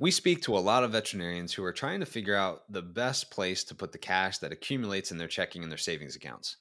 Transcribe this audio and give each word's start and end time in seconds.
We 0.00 0.10
speak 0.10 0.40
to 0.42 0.56
a 0.56 0.58
lot 0.58 0.82
of 0.82 0.92
veterinarians 0.92 1.52
who 1.52 1.62
are 1.62 1.74
trying 1.74 2.00
to 2.00 2.06
figure 2.06 2.34
out 2.34 2.62
the 2.72 2.80
best 2.80 3.30
place 3.30 3.62
to 3.64 3.74
put 3.74 3.92
the 3.92 3.98
cash 3.98 4.38
that 4.38 4.50
accumulates 4.50 5.12
in 5.12 5.18
their 5.18 5.28
checking 5.28 5.62
and 5.62 5.70
their 5.70 5.76
savings 5.76 6.16
accounts. 6.16 6.56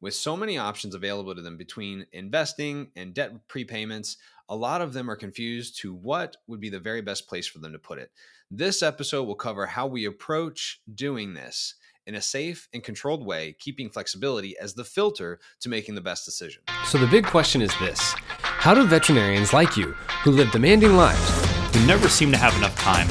With 0.00 0.14
so 0.14 0.34
many 0.34 0.56
options 0.56 0.94
available 0.94 1.34
to 1.34 1.42
them 1.42 1.58
between 1.58 2.06
investing 2.14 2.88
and 2.96 3.12
debt 3.12 3.46
prepayments, 3.46 4.16
a 4.48 4.56
lot 4.56 4.80
of 4.80 4.94
them 4.94 5.10
are 5.10 5.16
confused 5.16 5.78
to 5.80 5.92
what 5.92 6.38
would 6.46 6.60
be 6.60 6.70
the 6.70 6.80
very 6.80 7.02
best 7.02 7.28
place 7.28 7.46
for 7.46 7.58
them 7.58 7.72
to 7.72 7.78
put 7.78 7.98
it. 7.98 8.10
This 8.50 8.82
episode 8.82 9.24
will 9.24 9.34
cover 9.34 9.66
how 9.66 9.86
we 9.86 10.06
approach 10.06 10.80
doing 10.94 11.34
this 11.34 11.74
in 12.06 12.14
a 12.14 12.22
safe 12.22 12.70
and 12.72 12.82
controlled 12.82 13.26
way, 13.26 13.54
keeping 13.58 13.90
flexibility 13.90 14.56
as 14.58 14.72
the 14.72 14.84
filter 14.84 15.40
to 15.60 15.68
making 15.68 15.94
the 15.94 16.00
best 16.00 16.24
decision. 16.24 16.62
So, 16.86 16.96
the 16.96 17.06
big 17.06 17.26
question 17.26 17.60
is 17.60 17.70
this 17.80 18.14
How 18.38 18.72
do 18.72 18.86
veterinarians 18.86 19.52
like 19.52 19.76
you, 19.76 19.92
who 20.22 20.30
live 20.30 20.50
demanding 20.52 20.96
lives, 20.96 21.47
who 21.78 21.86
never 21.86 22.08
seem 22.08 22.32
to 22.32 22.36
have 22.36 22.56
enough 22.56 22.74
time, 22.76 23.06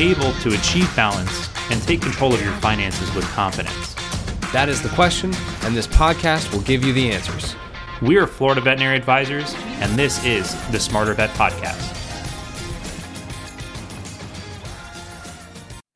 able 0.00 0.32
to 0.40 0.54
achieve 0.54 0.94
balance 0.96 1.50
and 1.70 1.82
take 1.82 2.00
control 2.00 2.32
of 2.32 2.42
your 2.42 2.52
finances 2.54 3.14
with 3.14 3.24
confidence? 3.32 3.94
That 4.52 4.68
is 4.68 4.80
the 4.80 4.88
question, 4.90 5.34
and 5.62 5.76
this 5.76 5.86
podcast 5.86 6.52
will 6.52 6.62
give 6.62 6.84
you 6.84 6.92
the 6.92 7.10
answers. 7.10 7.54
We 8.00 8.16
are 8.16 8.26
Florida 8.26 8.60
Veterinary 8.60 8.96
Advisors, 8.96 9.54
and 9.80 9.98
this 9.98 10.24
is 10.24 10.54
the 10.70 10.80
Smarter 10.80 11.12
Vet 11.12 11.30
Podcast. 11.30 11.92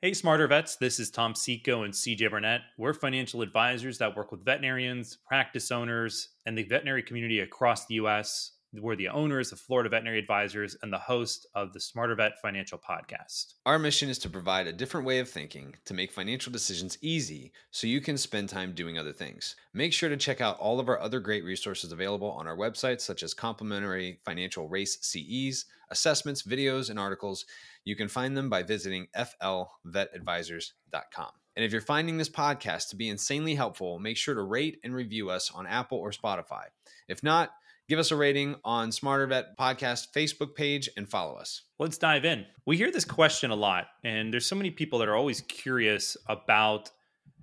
Hey, 0.03 0.15
Smarter 0.15 0.47
Vets, 0.47 0.77
this 0.77 0.99
is 0.99 1.11
Tom 1.11 1.35
Seco 1.35 1.83
and 1.85 1.93
CJ 1.93 2.31
Burnett. 2.31 2.63
We're 2.79 2.95
financial 2.95 3.43
advisors 3.43 3.99
that 3.99 4.17
work 4.17 4.33
with 4.33 4.45
veterinarians, 4.45 5.19
practice 5.27 5.71
owners, 5.71 6.31
and 6.47 6.57
the 6.57 6.65
veterinary 6.65 7.03
community 7.03 7.41
across 7.41 7.87
the 7.87 7.97
U.S. 7.97 8.53
We're 8.73 8.95
the 8.95 9.09
owners 9.09 9.51
of 9.51 9.59
Florida 9.59 9.91
Veterinary 9.91 10.21
Advisors 10.21 10.77
and 10.81 10.93
the 10.93 10.99
host 10.99 11.45
of 11.57 11.73
the 11.73 11.81
Smarter 11.81 12.15
Vet 12.15 12.41
Financial 12.41 12.79
Podcast. 12.79 13.55
Our 13.67 13.81
mission 13.81 14.09
is 14.09 14.21
to 14.21 14.31
provide 14.31 14.69
a 14.69 14.73
different 14.73 15.05
way 15.05 15.19
of 15.19 15.29
thinking 15.29 15.75
to 15.87 15.95
make 15.95 16.13
financial 16.13 16.53
decisions 16.53 16.97
easy 17.03 17.51
so 17.73 17.89
you 17.89 18.01
can 18.01 18.17
spend 18.17 18.49
time 18.49 18.73
doing 18.73 18.97
other 18.97 19.13
things. 19.13 19.57
Make 19.75 19.93
sure 19.93 20.09
to 20.09 20.17
check 20.17 20.41
out 20.41 20.57
all 20.61 20.79
of 20.79 20.89
our 20.89 21.01
other 21.01 21.19
great 21.19 21.43
resources 21.43 21.91
available 21.91 22.31
on 22.31 22.47
our 22.47 22.57
website, 22.57 23.01
such 23.01 23.25
as 23.25 23.35
complimentary 23.35 24.21
financial 24.25 24.69
race 24.69 24.99
CEs, 25.01 25.65
assessments, 25.91 26.45
videos, 26.45 26.91
and 26.91 26.99
articles. 26.99 27.47
You 27.85 27.97
can 27.97 28.07
find 28.07 28.37
them 28.37 28.49
by 28.49 28.63
visiting 28.63 29.09
flvetadvisors.com. 29.17 31.31
And 31.57 31.65
if 31.65 31.73
you're 31.73 31.81
finding 31.81 32.19
this 32.19 32.29
podcast 32.29 32.91
to 32.91 32.97
be 32.97 33.09
insanely 33.09 33.57
helpful, 33.57 33.99
make 33.99 34.17
sure 34.17 34.37
to 34.37 34.43
rate 34.43 34.79
and 34.85 34.95
review 34.95 35.29
us 35.29 35.51
on 35.51 35.67
Apple 35.67 35.99
or 35.99 36.13
Spotify. 36.13 36.67
If 37.09 37.25
not, 37.25 37.51
Give 37.91 37.99
us 37.99 38.13
a 38.13 38.17
rating 38.17 38.55
on 38.65 38.93
Smarter 38.93 39.27
Vet 39.27 39.59
Podcast 39.59 40.13
Facebook 40.15 40.55
page 40.55 40.89
and 40.97 41.11
follow 41.11 41.35
us. 41.35 41.63
Let's 41.81 41.99
dive 41.99 42.25
in. 42.25 42.47
We 42.65 42.77
hear 42.77 42.93
this 42.93 43.05
question 43.05 43.51
a 43.51 43.57
lot, 43.57 43.89
and 44.05 44.33
there's 44.33 44.47
so 44.47 44.55
many 44.55 44.71
people 44.71 45.01
that 45.01 45.09
are 45.09 45.17
always 45.17 45.41
curious 45.41 46.17
about 46.29 46.89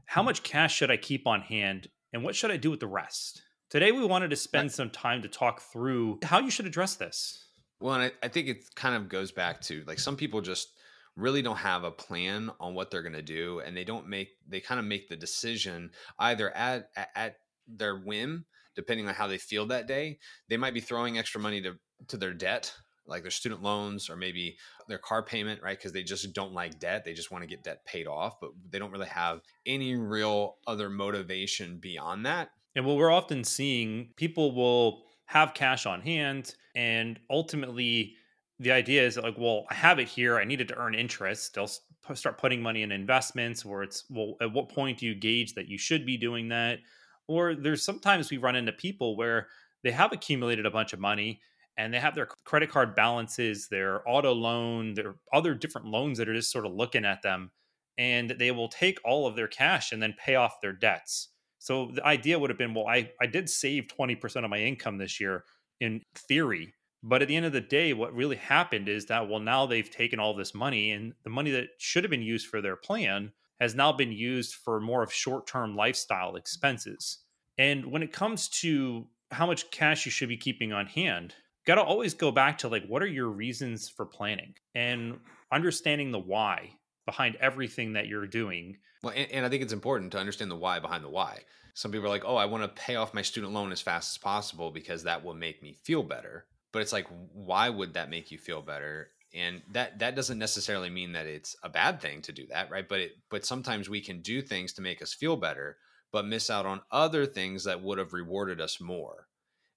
how 0.06 0.23
much 0.23 0.44
cash 0.44 0.73
should 0.73 0.89
I 0.89 0.95
keep 0.95 1.28
on 1.28 1.42
hand 1.42 1.89
and 2.14 2.23
what 2.23 2.34
should 2.34 2.50
I 2.50 2.56
do 2.56 2.72
with 2.72 2.80
the 2.80 2.88
rest? 2.88 3.42
Today, 3.70 3.92
we 3.92 4.06
wanted 4.06 4.30
to 4.30 4.38
spend 4.38 4.70
uh, 4.70 4.72
some 4.72 4.89
time 4.89 5.22
to 5.23 5.28
talk 5.28 5.59
through 5.59 6.20
how 6.23 6.39
you 6.39 6.50
should 6.50 6.66
address 6.66 6.95
this. 6.95 7.45
Well, 7.82 7.95
and 7.95 8.04
I, 8.04 8.11
I 8.23 8.30
think 8.30 8.48
it 8.48 8.73
kind 8.73 8.95
of 8.95 9.09
goes 9.09 9.34
back 9.34 9.59
to 9.64 9.84
like 9.86 10.00
some 10.00 10.16
people 10.16 10.39
just 10.39 10.70
really 11.17 11.42
don't 11.42 11.58
have 11.58 11.84
a 11.84 11.92
plan 11.92 12.52
on 12.61 12.73
what 12.73 12.89
they're 12.89 13.02
going 13.02 13.11
to 13.11 13.22
do 13.22 13.59
and 13.66 13.76
they 13.76 13.84
don't 13.84 14.08
make 14.08 14.30
they 14.48 14.61
kind 14.61 14.80
of 14.80 14.86
make 14.86 15.09
the 15.09 15.17
decision 15.17 15.92
either 16.20 16.56
at 16.56 16.89
at 17.17 17.36
their 17.67 17.98
whim 17.98 18.45
depending 18.78 19.09
on 19.09 19.14
how 19.14 19.28
they 19.28 19.38
feel 19.38 19.66
that 19.66 19.88
day. 19.88 20.20
They 20.47 20.56
might 20.56 20.73
be 20.73 20.80
throwing 20.80 21.17
extra 21.17 21.42
money 21.42 21.61
to 21.64 21.73
to 22.08 22.16
their 22.16 22.33
debt, 22.33 22.72
like 23.06 23.23
their 23.23 23.31
student 23.31 23.61
loans 23.61 24.09
or 24.09 24.16
maybe 24.16 24.56
their 24.88 25.00
car 25.00 25.23
payment, 25.23 25.61
right? 25.61 25.78
Because 25.78 25.92
they 25.92 26.03
just 26.03 26.31
don't 26.33 26.53
like 26.53 26.80
debt. 26.80 27.03
They 27.03 27.14
just 27.14 27.31
want 27.31 27.42
to 27.42 27.48
get 27.48 27.64
debt 27.64 27.83
paid 27.86 28.08
off, 28.08 28.39
but 28.39 28.52
they 28.70 28.80
don't 28.80 28.92
really 28.92 29.08
have 29.08 29.42
any 29.66 29.95
real 29.95 30.58
other 30.67 30.89
motivation 30.89 31.80
beyond 31.80 32.25
that. 32.25 32.52
And 32.75 32.86
what 32.86 32.95
we're 32.95 33.11
often 33.11 33.44
seeing, 33.44 34.14
people 34.16 34.54
will 34.55 35.02
have 35.27 35.54
cash 35.54 35.86
on 35.86 36.02
hand 36.02 36.55
and 36.76 37.20
ultimately 37.30 38.16
the 38.60 38.71
idea 38.71 39.05
is 39.05 39.16
that 39.16 39.23
like 39.23 39.37
well 39.37 39.66
i 39.70 39.73
have 39.73 39.99
it 39.99 40.08
here 40.08 40.37
i 40.37 40.43
needed 40.45 40.67
to 40.70 40.77
earn 40.77 40.95
interest 40.95 41.54
they'll 41.54 41.70
start 42.16 42.37
putting 42.37 42.61
money 42.61 42.82
in 42.82 42.92
investments 42.92 43.66
where 43.66 43.83
it's 43.83 44.05
well 44.10 44.36
at 44.42 44.52
what 44.54 44.70
point 44.70 44.99
do 44.99 45.05
you 45.05 45.14
gauge 45.14 45.54
that 45.54 45.67
you 45.67 45.77
should 45.77 46.05
be 46.05 46.17
doing 46.17 46.48
that 46.48 46.80
or 47.27 47.55
there's 47.55 47.83
sometimes 47.83 48.30
we 48.30 48.38
run 48.38 48.55
into 48.55 48.71
people 48.71 49.15
where 49.15 49.48
they 49.83 49.92
have 49.92 50.11
accumulated 50.11 50.65
a 50.65 50.71
bunch 50.71 50.93
of 50.93 50.99
money 50.99 51.42
and 51.77 51.93
they 51.93 51.99
have 51.99 52.15
their 52.15 52.26
credit 52.26 52.70
card 52.71 52.95
balances, 52.95 53.67
their 53.70 54.08
auto 54.10 54.33
loan, 54.33 54.95
their 54.95 55.15
other 55.32 55.54
different 55.54 55.87
loans 55.87 56.17
that 56.17 56.27
are 56.27 56.33
just 56.33 56.52
sort 56.52 56.66
of 56.66 56.73
looking 56.73 57.05
at 57.05 57.21
them. 57.21 57.52
And 57.98 58.32
they 58.32 58.52
will 58.52 58.67
take 58.70 58.99
all 59.05 59.27
of 59.27 59.36
their 59.36 59.48
cash 59.48 59.92
and 59.92 60.02
then 60.02 60.16
pay 60.17 60.36
off 60.36 60.61
their 60.61 60.73
debts. 60.73 61.30
So 61.60 61.92
the 61.93 62.05
idea 62.05 62.37
would 62.37 62.49
have 62.49 62.58
been 62.58 62.73
well, 62.73 62.87
I, 62.87 63.11
I 63.21 63.27
did 63.27 63.49
save 63.49 63.87
20% 63.87 64.43
of 64.43 64.49
my 64.49 64.60
income 64.60 64.98
this 64.98 65.20
year 65.20 65.45
in 65.80 66.02
theory. 66.16 66.73
But 67.04 67.21
at 67.21 67.27
the 67.27 67.36
end 67.36 67.45
of 67.45 67.54
the 67.54 67.61
day, 67.61 67.93
what 67.93 68.14
really 68.14 68.36
happened 68.36 68.89
is 68.89 69.05
that, 69.05 69.30
well, 69.30 69.39
now 69.39 69.66
they've 69.66 69.89
taken 69.89 70.20
all 70.20 70.33
this 70.33 70.55
money 70.55 70.92
and 70.92 71.14
the 71.23 71.30
money 71.30 71.52
that 71.52 71.70
should 71.77 72.04
have 72.04 72.11
been 72.11 72.21
used 72.21 72.48
for 72.48 72.61
their 72.61 72.76
plan 72.76 73.32
has 73.60 73.76
now 73.76 73.92
been 73.92 74.12
used 74.12 74.56
for 74.56 74.80
more 74.80 75.04
of 75.04 75.12
short 75.12 75.48
term 75.48 75.76
lifestyle 75.76 76.36
expenses. 76.36 77.20
And 77.58 77.86
when 77.92 78.04
it 78.04 78.14
comes 78.14 78.50
to 78.62 79.08
how 79.32 79.48
much 79.48 79.72
cash 79.72 80.06
you 80.06 80.12
should 80.12 80.30
be 80.30 80.38
keeping 80.38 80.73
on 80.73 80.86
hand, 80.86 81.34
got 81.66 81.76
to 81.76 81.82
always 81.82 82.14
go 82.14 82.32
back 82.32 82.60
to 82.60 82.67
like, 82.67 82.86
what 82.88 83.02
are 83.02 83.08
your 83.08 83.30
reasons 83.30 83.90
for 83.90 84.06
planning 84.06 84.54
and 84.76 85.20
understanding 85.52 86.12
the 86.12 86.20
why 86.20 86.72
behind 87.08 87.38
everything 87.38 87.94
that 87.94 88.08
you're 88.08 88.28
doing. 88.28 88.78
Well, 89.02 89.14
and, 89.16 89.32
and 89.32 89.46
I 89.46 89.50
think 89.50 89.64
it's 89.64 89.73
important 89.73 90.12
to 90.12 90.20
understand 90.20 90.52
the 90.52 90.56
why 90.56 90.80
behind 90.80 91.04
the 91.04 91.10
why. 91.10 91.40
Some 91.73 91.92
people 91.92 92.06
are 92.08 92.10
like, 92.10 92.26
oh, 92.26 92.36
I 92.36 92.46
want 92.46 92.64
to 92.64 92.82
pay 92.82 92.96
off 92.96 93.14
my 93.14 93.22
student 93.22 93.54
loan 93.54 93.72
as 93.72 93.82
fast 93.82 94.16
as 94.16 94.17
possible 94.17 94.70
because 94.70 95.04
that 95.04 95.23
will 95.23 95.34
make 95.34 95.64
me 95.64 95.73
feel 95.73 96.04
better. 96.04 96.46
But 96.72 96.82
it's 96.82 96.94
like, 96.94 97.08
why 97.34 97.70
would 97.70 97.94
that 97.94 98.10
make 98.10 98.30
you 98.32 98.38
feel 98.38 98.62
better? 98.62 99.12
And 99.33 99.61
that 99.71 99.99
that 99.99 100.15
doesn't 100.15 100.39
necessarily 100.39 100.89
mean 100.89 101.11
that 101.14 101.27
it's 101.27 101.55
a 101.64 101.70
bad 101.70 102.02
thing 102.02 102.21
to 102.21 102.32
do 102.32 102.45
that 102.48 102.70
right? 102.71 102.88
But 102.88 102.99
it 102.99 103.11
but 103.30 103.45
sometimes 103.45 103.89
we 103.89 104.02
can 104.02 104.21
do 104.21 104.42
things 104.42 104.73
to 104.73 104.82
make 104.82 105.02
us 105.02 105.14
feel 105.14 105.36
better 105.36 105.77
but 106.11 106.26
miss 106.26 106.49
out 106.49 106.65
on 106.65 106.82
other 106.92 107.26
things 107.26 107.66
that 107.66 107.82
would 107.82 107.98
have 107.98 108.14
rewarded 108.14 108.61
us 108.61 108.80
more. 108.80 109.27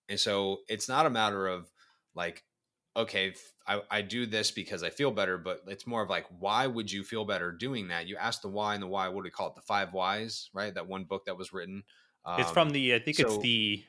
And 0.09 0.19
so 0.19 0.59
it's 0.69 0.89
not 0.89 1.07
a 1.07 1.11
matter 1.11 1.47
of 1.47 1.71
like 2.15 2.45
okay 2.97 3.35
I, 3.67 3.83
I 3.89 4.03
do 4.03 4.27
this 4.27 4.51
because 4.51 4.83
i 4.83 4.91
feel 4.91 5.13
better 5.13 5.39
but 5.39 5.61
it's 5.69 5.87
more 5.87 6.03
of 6.03 6.11
like 6.11 6.27
why 6.41 6.67
would 6.67 6.91
you 6.91 7.05
feel 7.05 7.25
better 7.25 7.53
doing 7.53 7.89
that? 7.89 8.07
You 8.07 8.17
ask 8.17 8.43
the 8.43 8.49
why 8.49 8.75
and 8.75 8.83
the 8.83 8.89
why 8.89 9.09
what 9.09 9.23
do 9.23 9.25
we 9.25 9.31
call 9.31 9.49
it? 9.49 9.55
The 9.55 9.63
five 9.63 9.93
whys 9.93 10.51
right? 10.53 10.75
That 10.75 10.89
one 10.89 11.05
book 11.05 11.27
that 11.27 11.37
was 11.37 11.53
written 11.53 11.83
um, 12.25 12.41
it's 12.41 12.51
from 12.51 12.71
the 12.71 12.95
i 12.95 12.99
think 12.99 13.17
so, 13.17 13.27
it's 13.27 13.39
the 13.39 13.85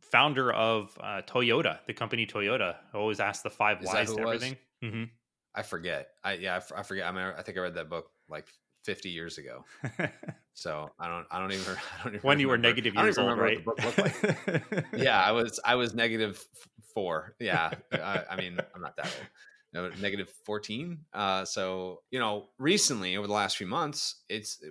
founder 0.00 0.52
of 0.52 0.96
uh, 1.00 1.22
toyota 1.26 1.78
the 1.86 1.92
company 1.92 2.26
toyota 2.26 2.76
always 2.94 3.20
asks 3.20 3.42
the 3.42 3.50
five 3.50 3.78
whys 3.82 4.12
to 4.12 4.20
everything 4.20 4.56
Mm-hmm. 4.84 5.04
I 5.54 5.62
forget. 5.62 6.08
I 6.22 6.34
yeah, 6.34 6.60
I, 6.76 6.82
forget. 6.82 7.06
I 7.06 7.12
mean, 7.12 7.24
I 7.36 7.42
think 7.42 7.56
I 7.56 7.62
read 7.62 7.74
that 7.74 7.88
book 7.88 8.10
like 8.28 8.46
50 8.84 9.08
years 9.08 9.38
ago. 9.38 9.64
so 10.54 10.90
I 10.98 11.08
don't. 11.08 11.26
I 11.30 11.40
don't 11.40 11.52
even. 11.52 11.76
I 12.00 12.04
don't 12.04 12.14
even 12.14 12.26
when 12.26 12.40
you 12.40 12.48
were 12.48 12.58
negative 12.58 12.94
years 12.94 13.18
old, 13.18 13.38
right? 13.38 13.64
Like. 13.66 14.84
yeah, 14.96 15.20
I 15.20 15.32
was. 15.32 15.58
I 15.64 15.74
was 15.76 15.94
negative 15.94 16.44
four. 16.94 17.34
Yeah, 17.40 17.70
I, 17.92 18.24
I 18.30 18.36
mean, 18.36 18.58
I'm 18.74 18.80
not 18.80 18.96
that 18.96 19.06
old. 19.06 19.28
No, 19.72 19.90
negative 20.00 20.30
14. 20.46 20.98
Uh, 21.12 21.44
so 21.44 22.00
you 22.10 22.18
know, 22.18 22.46
recently 22.58 23.16
over 23.16 23.26
the 23.26 23.32
last 23.32 23.56
few 23.56 23.66
months, 23.66 24.22
it's 24.28 24.62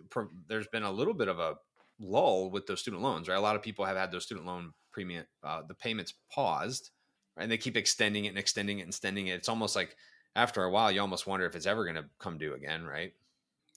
there's 0.48 0.68
been 0.68 0.84
a 0.84 0.92
little 0.92 1.14
bit 1.14 1.28
of 1.28 1.38
a 1.40 1.56
lull 2.00 2.50
with 2.50 2.68
those 2.68 2.80
student 2.80 3.04
loans. 3.04 3.28
Right, 3.28 3.38
a 3.38 3.42
lot 3.42 3.56
of 3.56 3.62
people 3.62 3.86
have 3.86 3.98
had 3.98 4.12
those 4.12 4.24
student 4.24 4.46
loan 4.46 4.72
premium 4.92 5.26
uh, 5.44 5.62
the 5.68 5.74
payments 5.74 6.14
paused 6.32 6.92
and 7.38 7.52
they 7.52 7.58
keep 7.58 7.78
extending 7.78 8.26
it 8.26 8.30
and 8.30 8.38
extending 8.38 8.80
it 8.80 8.84
and 8.84 8.90
extending 8.90 9.28
it. 9.28 9.36
It's 9.36 9.50
almost 9.50 9.76
like 9.76 9.96
after 10.36 10.64
a 10.64 10.72
while, 10.72 10.92
you 10.92 11.02
almost 11.02 11.28
wonder 11.28 11.46
if 11.46 11.56
it's 11.56 11.66
ever 11.66 11.84
going 11.84 11.96
to 11.96 12.06
come 12.20 12.38
due 12.38 12.54
again, 12.54 12.86
right? 12.86 13.14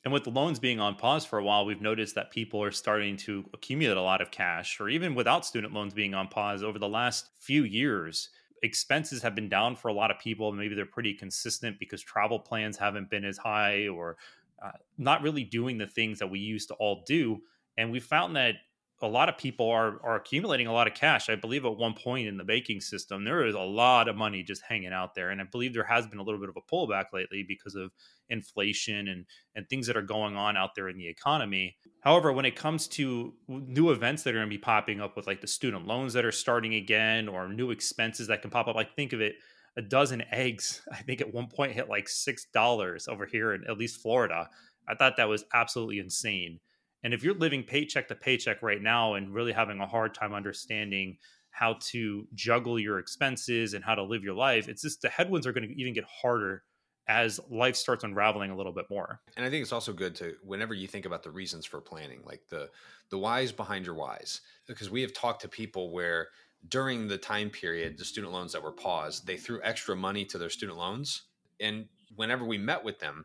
And 0.05 0.13
with 0.13 0.25
the 0.25 0.31
loans 0.31 0.59
being 0.59 0.81
on 0.81 0.95
pause 0.95 1.25
for 1.25 1.39
a 1.39 1.45
while, 1.45 1.65
we've 1.65 1.81
noticed 1.81 2.15
that 2.15 2.31
people 2.31 2.63
are 2.63 2.71
starting 2.71 3.17
to 3.19 3.45
accumulate 3.53 3.97
a 3.97 4.03
lot 4.03 4.21
of 4.21 4.31
cash, 4.31 4.81
or 4.81 4.89
even 4.89 5.15
without 5.15 5.45
student 5.45 5.75
loans 5.75 5.93
being 5.93 6.15
on 6.15 6.29
pause 6.29 6.63
over 6.63 6.79
the 6.79 6.89
last 6.89 7.31
few 7.39 7.65
years. 7.65 8.31
Expenses 8.63 9.23
have 9.23 9.35
been 9.35 9.49
down 9.49 9.77
for 9.77 9.89
a 9.89 9.93
lot 9.93 10.11
of 10.11 10.19
people. 10.19 10.53
Maybe 10.53 10.75
they're 10.75 10.87
pretty 10.87 11.15
consistent 11.15 11.79
because 11.79 12.01
travel 12.01 12.39
plans 12.39 12.77
haven't 12.77 13.11
been 13.11 13.25
as 13.25 13.39
high 13.39 13.89
or 13.89 14.17
uh, 14.63 14.73
not 14.97 15.23
really 15.23 15.45
doing 15.45 15.79
the 15.79 15.87
things 15.87 16.19
that 16.19 16.31
we 16.31 16.39
used 16.39 16.69
to 16.69 16.75
all 16.75 17.03
do. 17.07 17.41
And 17.77 17.93
we 17.93 18.01
found 18.01 18.35
that 18.37 18.55
a 19.01 19.07
lot 19.07 19.29
of 19.29 19.39
people 19.39 19.69
are 19.69 20.01
are 20.03 20.17
accumulating 20.17 20.67
a 20.67 20.73
lot 20.73 20.87
of 20.87 20.95
cash. 20.95 21.29
I 21.29 21.37
believe 21.37 21.65
at 21.65 21.77
one 21.77 21.95
point 21.95 22.29
in 22.29 22.37
the 22.37 22.45
banking 22.45 22.81
system 22.81 23.25
there 23.25 23.47
is 23.47 23.55
a 23.55 23.61
lot 23.61 24.09
of 24.09 24.17
money 24.17 24.43
just 24.43 24.63
hanging 24.63 24.93
out 24.93 25.15
there, 25.15 25.31
and 25.31 25.41
I 25.41 25.45
believe 25.45 25.73
there 25.73 25.85
has 25.85 26.07
been 26.07 26.19
a 26.19 26.23
little 26.23 26.41
bit 26.41 26.49
of 26.49 26.57
a 26.57 26.75
pullback 26.75 27.07
lately 27.13 27.45
because 27.47 27.75
of 27.75 27.93
inflation 28.29 29.09
and 29.09 29.25
and 29.55 29.69
things 29.69 29.87
that 29.87 29.97
are 29.97 30.03
going 30.03 30.37
on 30.37 30.57
out 30.57 30.75
there 30.75 30.89
in 30.89 30.99
the 30.99 31.09
economy. 31.09 31.77
However, 32.01 32.33
when 32.33 32.45
it 32.45 32.57
comes 32.57 32.87
to 32.89 33.35
new 33.49 33.91
events 33.91 34.23
that 34.23 34.31
are 34.31 34.39
going 34.39 34.49
to 34.49 34.57
be 34.57 34.59
popping 34.59 35.01
up 35.01 35.17
with 35.17 35.27
like 35.27 35.41
the 35.41 35.47
student 35.47 35.87
loans 35.87 36.13
that 36.13 36.25
are 36.25 36.33
starting 36.33 36.75
again 36.75 37.29
or 37.29 37.49
new 37.49 37.71
expenses 37.71 38.29
that 38.29 38.43
can 38.43 38.51
pop 38.51 38.69
up, 38.69 38.77
like 38.77 38.95
think 38.95 39.13
of 39.13 39.21
it. 39.21 39.37
a 39.77 39.83
dozen 39.83 40.23
eggs, 40.33 40.83
I 40.93 40.97
think 40.97 41.21
at 41.21 41.33
one 41.33 41.49
point 41.49 41.73
hit 41.73 41.89
like 41.89 42.07
$6 42.07 43.09
over 43.09 43.27
here 43.27 43.55
in 43.55 43.65
at 43.69 43.79
least 43.79 44.01
Florida. 44.01 44.49
I 44.89 44.95
thought 44.95 45.17
that 45.19 45.29
was 45.29 45.45
absolutely 45.53 45.99
insane. 45.99 46.61
And 47.05 47.15
if 47.15 47.23
you're 47.23 47.35
living 47.35 47.63
paycheck 47.63 48.09
to 48.09 48.15
paycheck 48.15 48.63
right 48.63 48.83
now 48.83 49.15
and 49.15 49.33
really 49.33 49.53
having 49.53 49.81
a 49.81 49.87
hard 49.87 50.15
time 50.15 50.35
understanding 50.35 51.19
how 51.51 51.77
to 51.81 52.27
juggle 52.35 52.79
your 52.79 52.99
expenses 52.99 53.75
and 53.75 53.85
how 53.85 53.95
to 53.95 54.03
live 54.03 54.23
your 54.23 54.35
life, 54.35 54.69
it's 54.69 54.83
just 54.83 55.03
the 55.03 55.09
headwinds 55.09 55.47
are 55.47 55.53
going 55.53 55.69
to 55.69 55.81
even 55.81 55.95
get 55.95 56.05
harder 56.05 56.63
as 57.09 57.41
life 57.51 57.75
starts 57.75 58.05
unraveling 58.05 58.51
a 58.51 58.57
little 58.57 58.73
bit 58.73 58.85
more. 58.91 59.21
And 59.37 59.45
I 59.45 59.51
think 59.51 59.63
it's 59.63 59.73
also 59.73 59.93
good 59.93 60.15
to 60.17 60.35
whenever 60.45 60.75
you 60.75 60.87
think 60.87 61.07
about 61.07 61.23
the 61.23 61.31
reasons 61.31 61.65
for 61.65 61.81
planning, 61.81 62.21
like 62.25 62.43
the 62.51 62.69
the 63.11 63.19
whys 63.19 63.51
behind 63.51 63.87
your 63.87 63.95
whys, 63.95 64.43
because 64.67 64.91
we 64.91 65.01
have 65.01 65.15
talked 65.15 65.41
to 65.43 65.49
people 65.49 65.91
where 65.91 66.29
during 66.69 67.09
the 67.09 67.17
time 67.17 67.49
period, 67.49 67.97
the 67.97 68.05
student 68.05 68.33
loans 68.33 68.53
that 68.53 68.63
were 68.63 68.73
paused, 68.73 69.27
they 69.27 69.37
threw 69.37 69.61
extra 69.63 69.97
money 69.97 70.25
to 70.27 70.37
their 70.37 70.51
student 70.51 70.77
loans, 70.77 71.23
and 71.61 71.87
whenever 72.15 72.45
we 72.45 72.59
met 72.59 72.85
with 72.85 72.99
them, 72.99 73.25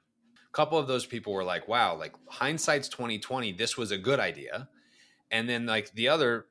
couple 0.53 0.77
of 0.77 0.88
those 0.88 1.05
people 1.05 1.33
were 1.33 1.44
like, 1.44 1.67
"Wow, 1.67 1.97
like 1.97 2.13
hindsight's 2.27 2.88
twenty 2.88 3.19
twenty, 3.19 3.51
this 3.51 3.77
was 3.77 3.91
a 3.91 3.97
good 3.97 4.19
idea," 4.19 4.69
and 5.29 5.50
then 5.50 5.65
like 5.65 5.91
the 5.94 6.07
other 6.07 6.45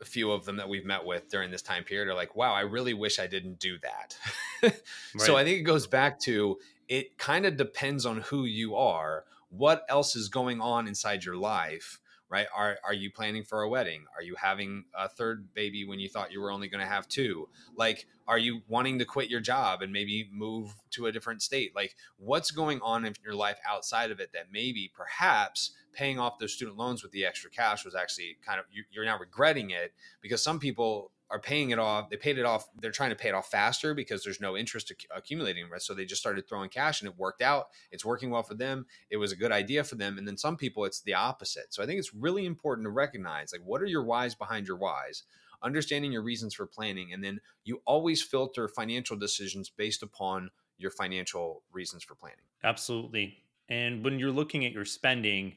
a 0.00 0.04
few 0.04 0.30
of 0.30 0.44
them 0.44 0.56
that 0.56 0.68
we've 0.68 0.84
met 0.84 1.04
with 1.04 1.28
during 1.28 1.50
this 1.50 1.62
time 1.62 1.84
period 1.84 2.08
are 2.08 2.14
like, 2.14 2.36
wow, 2.36 2.52
I 2.52 2.60
really 2.60 2.94
wish 2.94 3.18
I 3.18 3.26
didn't 3.26 3.58
do 3.58 3.78
that. 3.78 4.16
right. 4.62 4.82
So 5.18 5.36
I 5.36 5.44
think 5.44 5.58
it 5.58 5.62
goes 5.62 5.86
back 5.86 6.20
to 6.20 6.58
it 6.88 7.18
kind 7.18 7.46
of 7.46 7.56
depends 7.56 8.04
on 8.04 8.20
who 8.22 8.44
you 8.44 8.74
are, 8.76 9.24
what 9.48 9.84
else 9.88 10.16
is 10.16 10.28
going 10.28 10.60
on 10.60 10.86
inside 10.86 11.24
your 11.24 11.36
life, 11.36 12.00
right? 12.30 12.46
Are, 12.54 12.78
are 12.84 12.94
you 12.94 13.10
planning 13.10 13.42
for 13.42 13.62
a 13.62 13.68
wedding? 13.68 14.04
Are 14.16 14.22
you 14.22 14.36
having 14.40 14.84
a 14.94 15.08
third 15.08 15.52
baby 15.52 15.84
when 15.84 15.98
you 15.98 16.08
thought 16.08 16.32
you 16.32 16.40
were 16.40 16.52
only 16.52 16.68
going 16.68 16.80
to 16.80 16.90
have 16.90 17.08
two? 17.08 17.48
Like, 17.76 18.06
are 18.28 18.38
you 18.38 18.62
wanting 18.68 19.00
to 19.00 19.04
quit 19.04 19.28
your 19.28 19.40
job 19.40 19.82
and 19.82 19.92
maybe 19.92 20.30
move 20.32 20.72
to 20.92 21.06
a 21.06 21.12
different 21.12 21.42
state? 21.42 21.74
Like, 21.74 21.96
what's 22.18 22.52
going 22.52 22.80
on 22.82 23.04
in 23.04 23.14
your 23.24 23.34
life 23.34 23.58
outside 23.68 24.12
of 24.12 24.20
it 24.20 24.32
that 24.32 24.46
maybe 24.52 24.90
perhaps 24.94 25.72
paying 25.92 26.20
off 26.20 26.38
those 26.38 26.54
student 26.54 26.78
loans 26.78 27.02
with 27.02 27.10
the 27.10 27.26
extra 27.26 27.50
cash 27.50 27.84
was 27.84 27.96
actually 27.96 28.36
kind 28.46 28.60
of 28.60 28.66
you're 28.92 29.04
now 29.04 29.18
regretting 29.18 29.70
it 29.70 29.92
because 30.22 30.40
some 30.40 30.60
people 30.60 31.10
are 31.30 31.38
paying 31.38 31.70
it 31.70 31.78
off. 31.78 32.10
They 32.10 32.16
paid 32.16 32.38
it 32.38 32.44
off. 32.44 32.68
They're 32.80 32.90
trying 32.90 33.10
to 33.10 33.16
pay 33.16 33.28
it 33.28 33.34
off 33.34 33.50
faster 33.50 33.94
because 33.94 34.24
there's 34.24 34.40
no 34.40 34.56
interest 34.56 34.92
accumulating. 35.14 35.68
Right? 35.70 35.80
So 35.80 35.94
they 35.94 36.04
just 36.04 36.20
started 36.20 36.48
throwing 36.48 36.70
cash 36.70 37.00
and 37.00 37.08
it 37.08 37.16
worked 37.16 37.40
out. 37.40 37.68
It's 37.92 38.04
working 38.04 38.30
well 38.30 38.42
for 38.42 38.54
them. 38.54 38.86
It 39.10 39.16
was 39.16 39.30
a 39.30 39.36
good 39.36 39.52
idea 39.52 39.84
for 39.84 39.94
them. 39.94 40.18
And 40.18 40.26
then 40.26 40.36
some 40.36 40.56
people, 40.56 40.84
it's 40.84 41.02
the 41.02 41.14
opposite. 41.14 41.72
So 41.72 41.82
I 41.82 41.86
think 41.86 41.98
it's 41.98 42.14
really 42.14 42.46
important 42.46 42.84
to 42.86 42.90
recognize 42.90 43.52
like, 43.52 43.62
what 43.64 43.80
are 43.80 43.86
your 43.86 44.04
whys 44.04 44.34
behind 44.34 44.66
your 44.66 44.76
whys? 44.76 45.22
Understanding 45.62 46.10
your 46.10 46.22
reasons 46.22 46.54
for 46.54 46.66
planning. 46.66 47.12
And 47.12 47.22
then 47.22 47.40
you 47.64 47.80
always 47.84 48.22
filter 48.22 48.66
financial 48.66 49.16
decisions 49.16 49.68
based 49.70 50.02
upon 50.02 50.50
your 50.78 50.90
financial 50.90 51.62
reasons 51.72 52.02
for 52.02 52.14
planning. 52.14 52.38
Absolutely. 52.64 53.36
And 53.68 54.02
when 54.02 54.18
you're 54.18 54.32
looking 54.32 54.64
at 54.64 54.72
your 54.72 54.84
spending, 54.84 55.54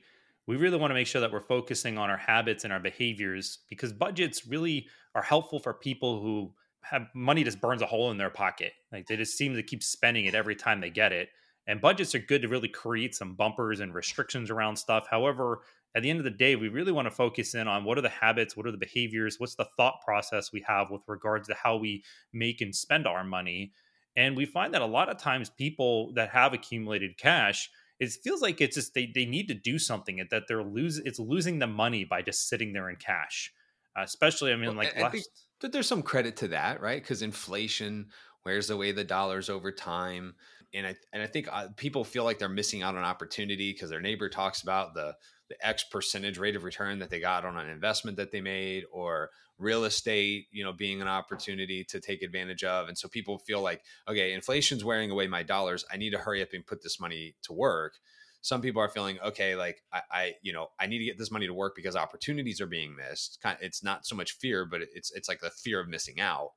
we 0.48 0.56
really 0.58 0.78
want 0.78 0.92
to 0.92 0.96
make 0.96 1.08
sure 1.08 1.22
that 1.22 1.32
we're 1.32 1.40
focusing 1.40 1.98
on 1.98 2.10
our 2.10 2.18
habits 2.18 2.64
and 2.64 2.74
our 2.74 2.80
behaviors 2.80 3.60
because 3.70 3.94
budgets 3.94 4.46
really 4.46 4.88
are 5.16 5.22
helpful 5.22 5.60
for 5.60 5.74
people 5.74 6.22
who 6.22 6.54
have 6.82 7.08
money 7.14 7.44
just 7.44 7.62
burns 7.62 7.82
a 7.82 7.86
hole 7.86 8.12
in 8.12 8.18
their 8.18 8.30
pocket. 8.30 8.74
Like 8.92 9.08
they 9.08 9.16
just 9.16 9.38
seem 9.38 9.56
to 9.56 9.64
keep 9.64 9.82
spending 9.82 10.26
it 10.26 10.36
every 10.36 10.56
time 10.56 10.82
they 10.82 10.90
get 10.90 11.14
it. 11.14 11.30
And 11.66 11.80
budgets 11.80 12.14
are 12.14 12.20
good 12.20 12.42
to 12.42 12.50
really 12.50 12.68
create 12.68 13.16
some 13.16 13.36
bumpers 13.36 13.80
and 13.80 13.94
restrictions 13.94 14.50
around 14.50 14.76
stuff. 14.76 15.08
However, 15.10 15.62
at 15.96 16.04
the 16.04 16.10
end 16.10 16.20
of 16.20 16.26
the 16.26 16.32
day, 16.32 16.58
we 16.58 16.68
really 16.68 16.92
want 16.92 17.06
to 17.06 17.12
focus 17.12 17.56
in 17.56 17.68
on 17.68 17.86
what 17.86 17.98
are 17.98 18.02
the 18.02 18.10
habits, 18.10 18.58
what 18.58 18.66
are 18.66 18.72
the 18.72 18.78
behaviors, 18.78 19.40
what's 19.40 19.56
the 19.56 19.68
thought 19.78 20.02
process 20.04 20.52
we 20.52 20.64
have 20.68 20.92
with 20.92 21.04
regards 21.08 21.48
to 21.48 21.54
how 21.54 21.78
we 21.78 22.04
make 22.34 22.60
and 22.60 22.76
spend 22.76 23.08
our 23.08 23.24
money. 23.24 23.72
And 24.18 24.36
we 24.36 24.46
find 24.46 24.74
that 24.74 24.82
a 24.82 24.88
lot 24.88 25.10
of 25.10 25.18
times 25.18 25.50
people 25.50 26.12
that 26.14 26.30
have 26.30 26.54
accumulated 26.54 27.18
cash, 27.18 27.70
it 28.04 28.12
feels 28.24 28.42
like 28.42 28.62
it's 28.62 28.76
just 28.76 28.94
they, 28.94 29.12
they 29.14 29.26
need 29.26 29.48
to 29.48 29.54
do 29.54 29.80
something 29.80 30.26
that 30.30 30.44
they're 30.48 30.64
losing 30.64 31.06
it's 31.06 31.20
losing 31.20 31.60
the 31.60 31.68
money 31.68 32.06
by 32.06 32.22
just 32.22 32.48
sitting 32.50 32.74
there 32.74 32.90
in 32.90 32.96
cash. 32.96 33.52
Uh, 33.96 34.02
especially 34.02 34.52
i 34.52 34.56
mean 34.56 34.70
well, 34.70 34.78
like 34.78 34.98
I, 34.98 35.02
last... 35.04 35.30
that 35.62 35.72
there's 35.72 35.88
some 35.88 36.02
credit 36.02 36.36
to 36.38 36.48
that 36.50 36.82
right? 36.82 37.02
Because 37.02 37.22
inflation 37.22 38.08
wears 38.46 38.70
away 38.70 38.92
the 38.92 39.04
dollars 39.04 39.50
over 39.50 39.72
time 39.72 40.36
and 40.74 40.88
i 40.88 40.96
and 41.12 41.22
i 41.22 41.28
think 41.28 41.48
uh, 41.52 41.68
people 41.78 42.04
feel 42.04 42.24
like 42.24 42.40
they're 42.40 42.50
missing 42.50 42.82
out 42.82 42.96
on 42.96 43.04
opportunity 43.04 43.72
because 43.72 43.90
their 43.90 44.02
neighbor 44.02 44.30
talks 44.30 44.62
about 44.62 44.94
the 44.94 45.16
the 45.50 45.66
x 45.66 45.84
percentage 45.84 46.38
rate 46.38 46.56
of 46.56 46.64
return 46.64 47.00
that 47.00 47.10
they 47.10 47.20
got 47.20 47.46
on 47.46 47.58
an 47.58 47.70
investment 47.70 48.18
that 48.18 48.32
they 48.32 48.42
made 48.42 48.84
or 48.92 49.30
real 49.58 49.86
estate, 49.86 50.48
you 50.52 50.64
know, 50.64 50.74
being 50.74 51.02
an 51.02 51.08
opportunity 51.08 51.84
to 51.86 52.00
take 52.00 52.22
advantage 52.22 52.64
of. 52.64 52.88
And 52.88 52.98
so 52.98 53.08
people 53.08 53.38
feel 53.40 53.62
like, 53.62 53.82
okay, 54.08 54.34
inflation's 54.34 54.84
wearing 54.84 55.12
away 55.12 55.28
my 55.28 55.44
dollars. 55.44 55.86
I 55.92 55.98
need 55.98 56.12
to 56.12 56.18
hurry 56.18 56.42
up 56.42 56.50
and 56.54 56.66
put 56.66 56.84
this 56.84 57.00
money 57.00 57.36
to 57.44 57.54
work. 57.54 57.94
Some 58.42 58.62
people 58.62 58.82
are 58.82 58.90
feeling, 58.90 59.20
okay, 59.24 59.56
like 59.56 59.82
I, 59.92 60.02
I 60.12 60.34
you 60.42 60.52
know, 60.52 60.68
I 60.80 60.88
need 60.88 61.00
to 61.00 61.06
get 61.06 61.18
this 61.18 61.32
money 61.32 61.48
to 61.48 61.54
work 61.54 61.76
because 61.76 61.96
opportunities 61.96 62.60
are 62.60 62.68
being 62.68 62.96
missed. 62.96 63.40
It's 63.62 63.84
not 63.84 64.06
so 64.06 64.16
much 64.16 64.34
fear, 64.34 64.66
but 64.66 64.82
it's 64.82 65.12
it's 65.12 65.30
like 65.30 65.40
the 65.40 65.50
fear 65.50 65.80
of 65.80 65.88
missing 65.88 66.20
out. 66.20 66.52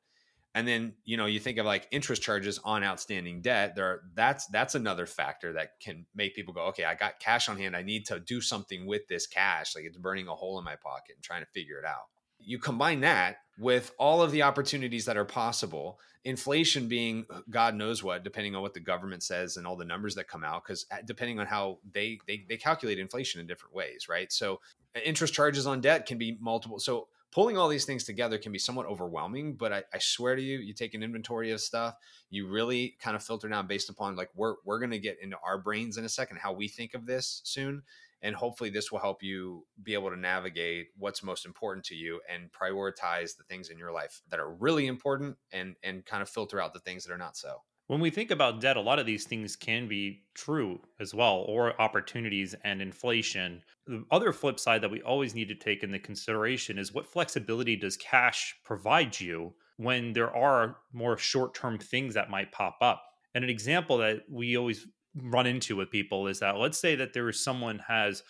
And 0.56 0.66
then, 0.66 0.94
you 1.04 1.16
know, 1.16 1.26
you 1.26 1.38
think 1.38 1.58
of 1.58 1.66
like 1.66 1.86
interest 1.92 2.22
charges 2.22 2.58
on 2.64 2.82
outstanding 2.82 3.42
debt. 3.42 3.76
There, 3.76 3.86
are, 3.86 4.02
that's 4.14 4.46
that's 4.46 4.74
another 4.74 5.06
factor 5.06 5.52
that 5.52 5.78
can 5.80 6.06
make 6.14 6.34
people 6.34 6.54
go, 6.54 6.62
okay, 6.68 6.84
I 6.84 6.94
got 6.94 7.20
cash 7.20 7.48
on 7.48 7.58
hand. 7.58 7.76
I 7.76 7.82
need 7.82 8.06
to 8.06 8.18
do 8.18 8.40
something 8.40 8.86
with 8.86 9.06
this 9.06 9.26
cash. 9.26 9.76
Like 9.76 9.84
it's 9.84 9.98
burning 9.98 10.28
a 10.28 10.34
hole 10.34 10.58
in 10.58 10.64
my 10.64 10.76
pocket 10.76 11.14
and 11.16 11.22
trying 11.22 11.42
to 11.42 11.48
figure 11.52 11.78
it 11.78 11.84
out 11.84 12.06
you 12.38 12.58
combine 12.58 13.00
that 13.00 13.38
with 13.58 13.92
all 13.98 14.22
of 14.22 14.30
the 14.30 14.42
opportunities 14.42 15.04
that 15.06 15.16
are 15.16 15.24
possible 15.24 15.98
inflation 16.24 16.88
being 16.88 17.24
god 17.50 17.74
knows 17.74 18.02
what 18.02 18.24
depending 18.24 18.54
on 18.54 18.62
what 18.62 18.74
the 18.74 18.80
government 18.80 19.22
says 19.22 19.56
and 19.56 19.66
all 19.66 19.76
the 19.76 19.84
numbers 19.84 20.14
that 20.14 20.28
come 20.28 20.44
out 20.44 20.62
because 20.64 20.86
uh, 20.90 20.96
depending 21.04 21.38
on 21.38 21.46
how 21.46 21.78
they, 21.92 22.18
they 22.26 22.44
they 22.48 22.56
calculate 22.56 22.98
inflation 22.98 23.40
in 23.40 23.46
different 23.46 23.74
ways 23.74 24.08
right 24.08 24.32
so 24.32 24.60
uh, 24.94 25.00
interest 25.04 25.32
charges 25.32 25.66
on 25.66 25.80
debt 25.80 26.06
can 26.06 26.18
be 26.18 26.36
multiple 26.40 26.78
so 26.78 27.08
pulling 27.36 27.58
all 27.58 27.68
these 27.68 27.84
things 27.84 28.02
together 28.02 28.38
can 28.38 28.50
be 28.50 28.58
somewhat 28.58 28.86
overwhelming 28.86 29.54
but 29.54 29.70
I, 29.70 29.82
I 29.92 29.98
swear 29.98 30.36
to 30.36 30.40
you 30.40 30.56
you 30.56 30.72
take 30.72 30.94
an 30.94 31.02
inventory 31.02 31.50
of 31.50 31.60
stuff 31.60 31.94
you 32.30 32.48
really 32.48 32.96
kind 32.98 33.14
of 33.14 33.22
filter 33.22 33.46
down 33.46 33.66
based 33.66 33.90
upon 33.90 34.16
like 34.16 34.30
we're, 34.34 34.54
we're 34.64 34.78
going 34.78 34.90
to 34.92 34.98
get 34.98 35.18
into 35.20 35.36
our 35.44 35.58
brains 35.58 35.98
in 35.98 36.06
a 36.06 36.08
second 36.08 36.38
how 36.38 36.54
we 36.54 36.66
think 36.66 36.94
of 36.94 37.04
this 37.04 37.42
soon 37.44 37.82
and 38.22 38.34
hopefully 38.34 38.70
this 38.70 38.90
will 38.90 39.00
help 39.00 39.22
you 39.22 39.66
be 39.82 39.92
able 39.92 40.08
to 40.08 40.16
navigate 40.16 40.86
what's 40.96 41.22
most 41.22 41.44
important 41.44 41.84
to 41.84 41.94
you 41.94 42.22
and 42.32 42.48
prioritize 42.50 43.36
the 43.36 43.44
things 43.44 43.68
in 43.68 43.76
your 43.76 43.92
life 43.92 44.22
that 44.30 44.40
are 44.40 44.54
really 44.54 44.86
important 44.86 45.36
and 45.52 45.76
and 45.82 46.06
kind 46.06 46.22
of 46.22 46.30
filter 46.30 46.58
out 46.58 46.72
the 46.72 46.80
things 46.80 47.04
that 47.04 47.12
are 47.12 47.18
not 47.18 47.36
so 47.36 47.60
when 47.86 48.00
we 48.00 48.10
think 48.10 48.30
about 48.30 48.60
debt 48.60 48.76
a 48.76 48.80
lot 48.80 48.98
of 48.98 49.06
these 49.06 49.26
things 49.26 49.54
can 49.54 49.86
be 49.86 50.22
true 50.34 50.80
as 51.00 51.14
well 51.14 51.44
or 51.48 51.80
opportunities 51.80 52.54
and 52.64 52.82
inflation. 52.82 53.62
The 53.86 54.04
other 54.10 54.32
flip 54.32 54.58
side 54.58 54.82
that 54.82 54.90
we 54.90 55.02
always 55.02 55.34
need 55.34 55.48
to 55.48 55.54
take 55.54 55.82
into 55.82 55.98
consideration 55.98 56.78
is 56.78 56.92
what 56.92 57.06
flexibility 57.06 57.76
does 57.76 57.96
cash 57.96 58.56
provide 58.64 59.18
you 59.20 59.54
when 59.76 60.12
there 60.12 60.34
are 60.34 60.78
more 60.92 61.16
short-term 61.16 61.78
things 61.78 62.14
that 62.14 62.30
might 62.30 62.50
pop 62.50 62.78
up. 62.80 63.02
And 63.34 63.44
an 63.44 63.50
example 63.50 63.98
that 63.98 64.22
we 64.30 64.56
always 64.56 64.86
run 65.14 65.46
into 65.46 65.76
with 65.76 65.90
people 65.90 66.26
is 66.26 66.40
that 66.40 66.56
let's 66.56 66.78
say 66.78 66.94
that 66.96 67.12
there 67.12 67.28
is 67.28 67.42
someone 67.42 67.80
has 67.86 68.22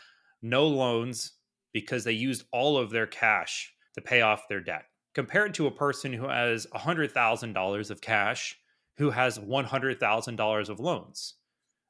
no 0.42 0.66
loans 0.66 1.32
because 1.72 2.04
they 2.04 2.12
used 2.12 2.44
all 2.52 2.76
of 2.76 2.90
their 2.90 3.06
cash 3.06 3.72
to 3.94 4.00
pay 4.00 4.20
off 4.20 4.48
their 4.48 4.60
debt. 4.60 4.84
Compared 5.14 5.54
to 5.54 5.66
a 5.66 5.70
person 5.70 6.12
who 6.12 6.28
has 6.28 6.66
$100,000 6.74 7.90
of 7.90 8.00
cash 8.00 8.58
who 8.98 9.10
has 9.10 9.38
$100,000 9.38 10.68
of 10.68 10.80
loans. 10.80 11.34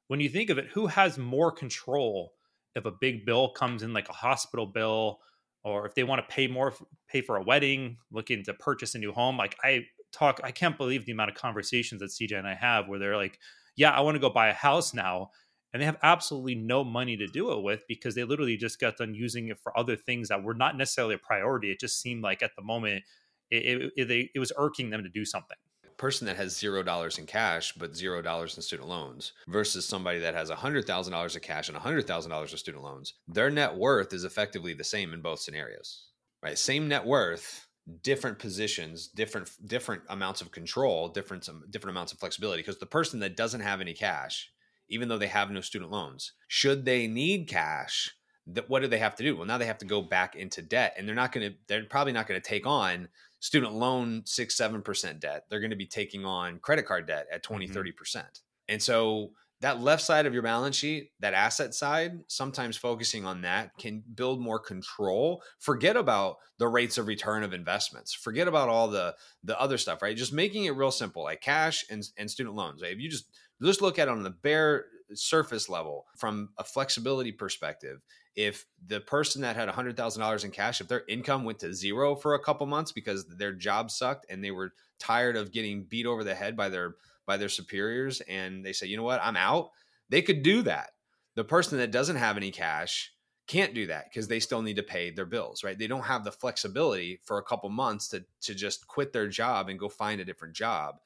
When 0.09 0.21
you 0.21 0.29
think 0.29 0.51
of 0.51 0.59
it, 0.59 0.67
who 0.73 0.87
has 0.87 1.19
more 1.19 1.51
control 1.53 2.33
if 2.75 2.85
a 2.85 2.93
big 2.93 3.25
bill 3.25 3.49
comes 3.49 3.83
in 3.83 3.93
like 3.93 4.09
a 4.09 4.13
hospital 4.13 4.67
bill 4.67 5.21
or 5.65 5.87
if 5.87 5.95
they 5.95 6.05
want 6.05 6.21
to 6.21 6.35
pay 6.35 6.47
more 6.47 6.75
pay 7.09 7.23
for 7.23 7.37
a 7.37 7.43
wedding, 7.43 7.97
looking 8.13 8.45
to 8.45 8.55
purchase 8.55 8.95
a 8.95 8.99
new 8.99 9.13
home, 9.13 9.37
like 9.37 9.57
I 9.65 9.87
talk 10.13 10.41
I 10.45 10.53
can't 10.53 10.77
believe 10.77 11.07
the 11.07 11.13
amount 11.13 11.31
of 11.31 11.37
conversations 11.37 12.01
that 12.01 12.11
CJ 12.11 12.39
and 12.39 12.47
I 12.47 12.55
have 12.55 12.87
where 12.87 12.99
they're 12.99 13.17
like 13.17 13.41
yeah, 13.77 13.91
I 13.91 14.01
want 14.01 14.15
to 14.15 14.21
go 14.21 14.31
buy 14.31 14.49
a 14.49 14.55
house 14.55 14.95
now. 14.95 15.31
And 15.73 15.83
they 15.83 15.87
have 15.87 15.99
absolutely 16.03 16.55
no 16.55 16.83
money 16.85 17.19
to 17.19 17.27
do 17.27 17.53
it 17.53 17.63
with 17.63 17.85
because 17.87 18.15
they 18.15 18.25
literally 18.25 18.57
just 18.57 18.81
got 18.81 18.97
done 18.97 19.15
using 19.15 19.49
it 19.49 19.59
for 19.59 19.77
other 19.79 19.95
things 19.95 20.29
that 20.29 20.43
were 20.43 20.55
not 20.55 20.77
necessarily 20.77 21.17
a 21.17 21.19
priority. 21.19 21.71
It 21.71 21.81
just 21.81 22.01
seemed 22.01 22.23
like 22.23 22.43
at 22.43 22.53
the 22.57 22.63
moment 22.63 23.03
it, 23.51 23.93
it, 23.97 24.11
it, 24.11 24.31
it 24.35 24.39
was 24.39 24.53
irking 24.57 24.89
them 24.89 25.03
to 25.03 25.11
do 25.11 25.27
something 25.27 25.59
person 25.99 26.26
that 26.26 26.37
has 26.37 26.57
zero 26.57 26.83
dollars 26.83 27.19
in 27.19 27.26
cash 27.26 27.73
but 27.73 27.97
zero 27.97 28.21
dollars 28.23 28.57
in 28.57 28.62
student 28.62 28.88
loans 28.88 29.33
versus 29.49 29.87
somebody 29.87 30.19
that 30.19 30.35
has 30.35 30.50
a 30.50 30.57
hundred 30.57 30.87
thousand 30.87 31.12
dollars 31.12 31.37
of 31.37 31.43
cash 31.43 31.69
and 31.69 31.76
a 31.76 31.81
hundred 31.81 32.07
thousand 32.07 32.31
dollars 32.31 32.53
of 32.53 32.59
student 32.59 32.85
loans 32.85 33.15
their 33.29 33.50
net 33.50 33.75
worth 33.75 34.12
is 34.12 34.25
effectively 34.25 34.75
the 34.75 34.85
same 34.85 35.12
in 35.12 35.21
both 35.21 35.41
scenarios 35.41 36.07
right 36.43 36.59
same 36.59 36.88
net 36.88 37.05
worth 37.05 37.67
different 38.03 38.38
positions, 38.38 39.09
different 39.09 39.50
different 39.67 40.03
amounts 40.09 40.41
of 40.41 40.50
control, 40.50 41.09
different 41.09 41.49
um, 41.49 41.65
different 41.71 41.97
amounts 41.97 42.12
of 42.12 42.19
flexibility. 42.19 42.62
Because 42.62 42.79
the 42.79 42.87
person 42.87 43.21
that 43.21 43.37
doesn't 43.37 43.61
have 43.61 43.81
any 43.81 43.93
cash, 43.93 44.50
even 44.88 45.09
though 45.09 45.19
they 45.19 45.26
have 45.29 45.50
no 45.50 45.61
student 45.61 45.91
loans, 45.91 46.33
should 46.49 46.85
they 46.85 47.07
need 47.07 47.49
cash, 47.49 48.15
that 48.47 48.69
what 48.69 48.83
do 48.83 48.88
they 48.88 48.99
have 48.99 49.15
to 49.17 49.23
do? 49.23 49.37
Well, 49.37 49.47
now 49.47 49.59
they 49.59 49.67
have 49.67 49.79
to 49.79 49.87
go 49.87 50.03
back 50.03 50.35
into 50.35 50.62
debt, 50.62 50.95
and 50.97 51.07
they're 51.07 51.15
not 51.15 51.33
going 51.33 51.50
to. 51.50 51.57
They're 51.69 51.85
probably 51.85 52.12
not 52.12 52.26
going 52.26 52.41
to 52.41 52.49
take 52.49 52.67
on 52.67 53.09
student 53.47 53.75
loan 53.75 54.23
six, 54.26 54.57
seven 54.57 54.83
percent 54.83 55.21
debt. 55.21 55.45
They're 55.49 55.61
going 55.61 55.71
to 55.71 55.76
be 55.76 55.87
taking 55.87 56.25
on 56.25 56.59
credit 56.59 56.85
card 56.85 57.07
debt 57.07 57.29
at 57.33 57.45
20, 57.45 57.69
Mhm. 57.69 57.73
30 57.75 57.93
percent. 57.93 58.41
And 58.69 58.83
so 58.83 59.31
that 59.61 59.81
left 59.81 60.03
side 60.03 60.26
of 60.26 60.35
your 60.35 60.43
balance 60.43 60.75
sheet, 60.76 61.12
that 61.21 61.33
asset 61.33 61.73
side, 61.75 62.19
sometimes 62.26 62.76
focusing 62.76 63.25
on 63.25 63.43
that 63.43 63.71
can 63.79 64.03
build 64.15 64.41
more 64.41 64.59
control. 64.59 65.43
Forget 65.61 65.97
about 65.97 66.38
the 66.59 66.67
rates 66.69 66.99
of 66.99 67.07
return 67.07 67.43
of 67.45 67.55
investments. 67.55 68.12
Forget 68.12 68.49
about 68.49 68.69
all 68.69 68.88
the 68.88 69.15
the 69.45 69.59
other 69.61 69.79
stuff, 69.79 70.03
right? 70.03 70.17
Just 70.17 70.33
making 70.33 70.65
it 70.65 70.73
real 70.73 70.91
simple, 70.91 71.23
like 71.23 71.41
cash 71.41 71.85
and, 71.88 72.03
and 72.19 72.29
student 72.31 72.57
loans. 72.57 72.83
Right? 72.83 72.93
If 72.93 72.99
you 72.99 73.09
just 73.09 73.31
just 73.62 73.81
look 73.81 73.99
at 73.99 74.09
it 74.09 74.11
on 74.11 74.25
the 74.25 74.31
bare 74.31 74.87
surface 75.15 75.69
level 75.69 76.05
from 76.19 76.50
a 76.59 76.65
flexibility 76.65 77.31
perspective, 77.31 78.00
if 78.37 78.66
the 78.87 79.00
person 79.00 79.40
that 79.40 79.57
had 79.57 79.69
$100,000 79.69 80.45
in 80.45 80.50
cash, 80.50 80.81
if 80.81 80.88
their 80.88 81.05
income 81.09 81.45
went 81.45 81.59
to 81.61 81.73
zero 81.73 82.14
for 82.14 82.35
a 82.35 82.38
couple 82.38 82.66
months 82.66 82.93
because 82.93 83.26
their 83.26 83.52
job 83.52 83.90
sucked 83.90 84.26
and 84.28 84.45
they 84.45 84.50
were 84.50 84.75
tired 84.99 85.37
of 85.37 85.52
getting 85.52 85.85
beat 85.85 86.07
over 86.07 86.23
the 86.23 86.35
head 86.35 86.57
by 86.57 86.69
their 86.69 86.97
by 87.25 87.37
their 87.37 87.49
superiors 87.49 88.21
and 88.23 88.64
they 88.64 88.73
say, 88.73 88.87
"You 88.87 88.97
know 88.97 89.02
what? 89.02 89.21
I'm 89.23 89.37
out." 89.37 89.71
They 90.11 90.23
could 90.23 90.43
do 90.43 90.62
that. 90.62 90.90
The 91.35 91.45
person 91.45 91.78
that 91.78 91.90
doesn't 91.90 92.16
have 92.16 92.37
any 92.37 92.52
cash 92.52 93.12
can't 93.47 93.75
do 93.75 93.87
that 93.87 94.07
because 94.11 94.28
they 94.28 94.40
still 94.40 94.62
need 94.62 94.76
to 94.76 94.83
pay 94.83 95.11
their 95.11 95.26
bills, 95.26 95.64
right? 95.64 95.78
They 95.78 95.87
don't 95.87 96.05
have 96.05 96.25
the 96.25 96.33
flexibility 96.33 97.21
for 97.25 97.38
a 97.38 97.43
couple 97.43 97.71
months 97.71 98.09
to 98.09 98.25
to 98.43 98.55
just 98.55 98.87
quit 98.87 99.12
their 99.12 99.28
job 99.28 99.69
and 99.69 99.78
go 99.78 99.88
find 99.88 100.21
a 100.21 100.25
different 100.25 100.55
job. 100.55 100.97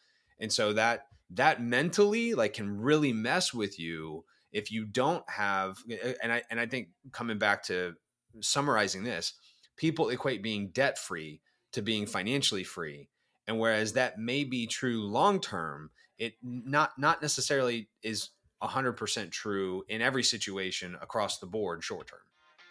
And 0.40 0.52
so 0.52 0.72
that 0.72 1.06
that 1.30 1.62
mentally 1.62 2.34
like 2.34 2.54
can 2.54 2.80
really 2.80 3.12
mess 3.12 3.54
with 3.54 3.78
you 3.78 4.25
if 4.52 4.71
you 4.71 4.85
don't 4.85 5.28
have 5.28 5.78
and 6.23 6.33
I 6.33 6.42
and 6.50 6.59
I 6.59 6.66
think 6.66 6.88
coming 7.12 7.38
back 7.38 7.64
to 7.64 7.95
summarizing 8.40 9.04
this, 9.04 9.35
people 9.76 10.09
equate 10.11 10.42
being 10.42 10.71
debt 10.71 10.99
free 10.99 11.40
to 11.73 11.83
being 11.83 12.07
financially 12.07 12.64
free. 12.64 13.09
And 13.47 13.59
whereas 13.59 13.95
that 13.95 14.19
may 14.19 14.45
be 14.45 14.66
true 14.66 15.02
long 15.02 15.40
term, 15.40 15.90
it 16.19 16.35
not 16.42 16.92
not 16.99 17.23
necessarily 17.23 17.88
is 18.02 18.30
100% 18.62 19.30
true 19.30 19.85
in 19.88 20.02
every 20.02 20.23
situation 20.23 20.97
across 21.00 21.38
the 21.38 21.47
board 21.47 21.83
short 21.83 22.09
term. 22.09 22.21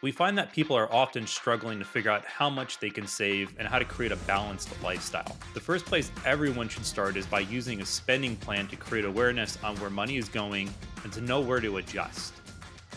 We 0.02 0.14
find 0.14 0.38
that 0.38 0.54
people 0.54 0.78
are 0.78 0.90
often 0.94 1.28
struggling 1.28 1.78
to 1.80 1.86
figure 1.86 2.10
out 2.10 2.24
how 2.24 2.50
much 2.50 2.80
they 2.80 2.90
can 2.90 3.06
save 3.06 3.54
and 3.60 3.68
how 3.68 3.80
to 3.80 3.86
create 3.86 4.14
a 4.14 4.16
balanced 4.16 4.70
lifestyle. 4.82 5.36
The 5.54 5.60
first 5.60 5.86
place 5.86 6.10
everyone 6.26 6.70
should 6.70 6.86
start 6.86 7.18
is 7.18 7.26
by 7.26 7.42
using 7.42 7.82
a 7.82 7.86
spending 7.86 8.38
plan 8.38 8.70
to 8.70 8.78
create 8.78 9.04
awareness 9.04 9.58
on 9.62 9.76
where 9.78 9.90
money 9.90 10.16
is 10.16 10.30
going 10.30 10.74
and 11.04 11.12
to 11.12 11.20
know 11.20 11.42
where 11.42 11.60
to 11.60 11.76
adjust. 11.78 12.34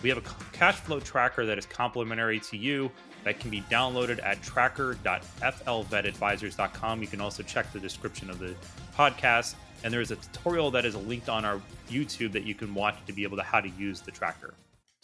We 0.00 0.10
have 0.10 0.18
a 0.18 0.22
cash 0.52 0.76
flow 0.76 1.00
tracker 1.00 1.44
that 1.44 1.58
is 1.58 1.66
complimentary 1.66 2.38
to 2.38 2.56
you 2.56 2.88
that 3.24 3.40
can 3.40 3.50
be 3.50 3.62
downloaded 3.62 4.24
at 4.24 4.40
tracker.flvetadvisors.com. 4.42 7.02
You 7.02 7.08
can 7.08 7.20
also 7.20 7.42
check 7.42 7.72
the 7.72 7.80
description 7.80 8.30
of 8.30 8.38
the 8.38 8.54
podcast, 8.96 9.56
and 9.82 9.92
there's 9.92 10.12
a 10.12 10.16
tutorial 10.16 10.70
that 10.70 10.84
is 10.84 10.94
linked 10.94 11.28
on 11.28 11.44
our 11.44 11.60
YouTube 11.90 12.30
that 12.32 12.44
you 12.44 12.54
can 12.54 12.72
watch 12.74 13.04
to 13.06 13.12
be 13.12 13.24
able 13.24 13.38
to 13.38 13.42
how 13.42 13.60
to 13.60 13.70
use 13.70 14.00
the 14.00 14.12
tracker. 14.12 14.54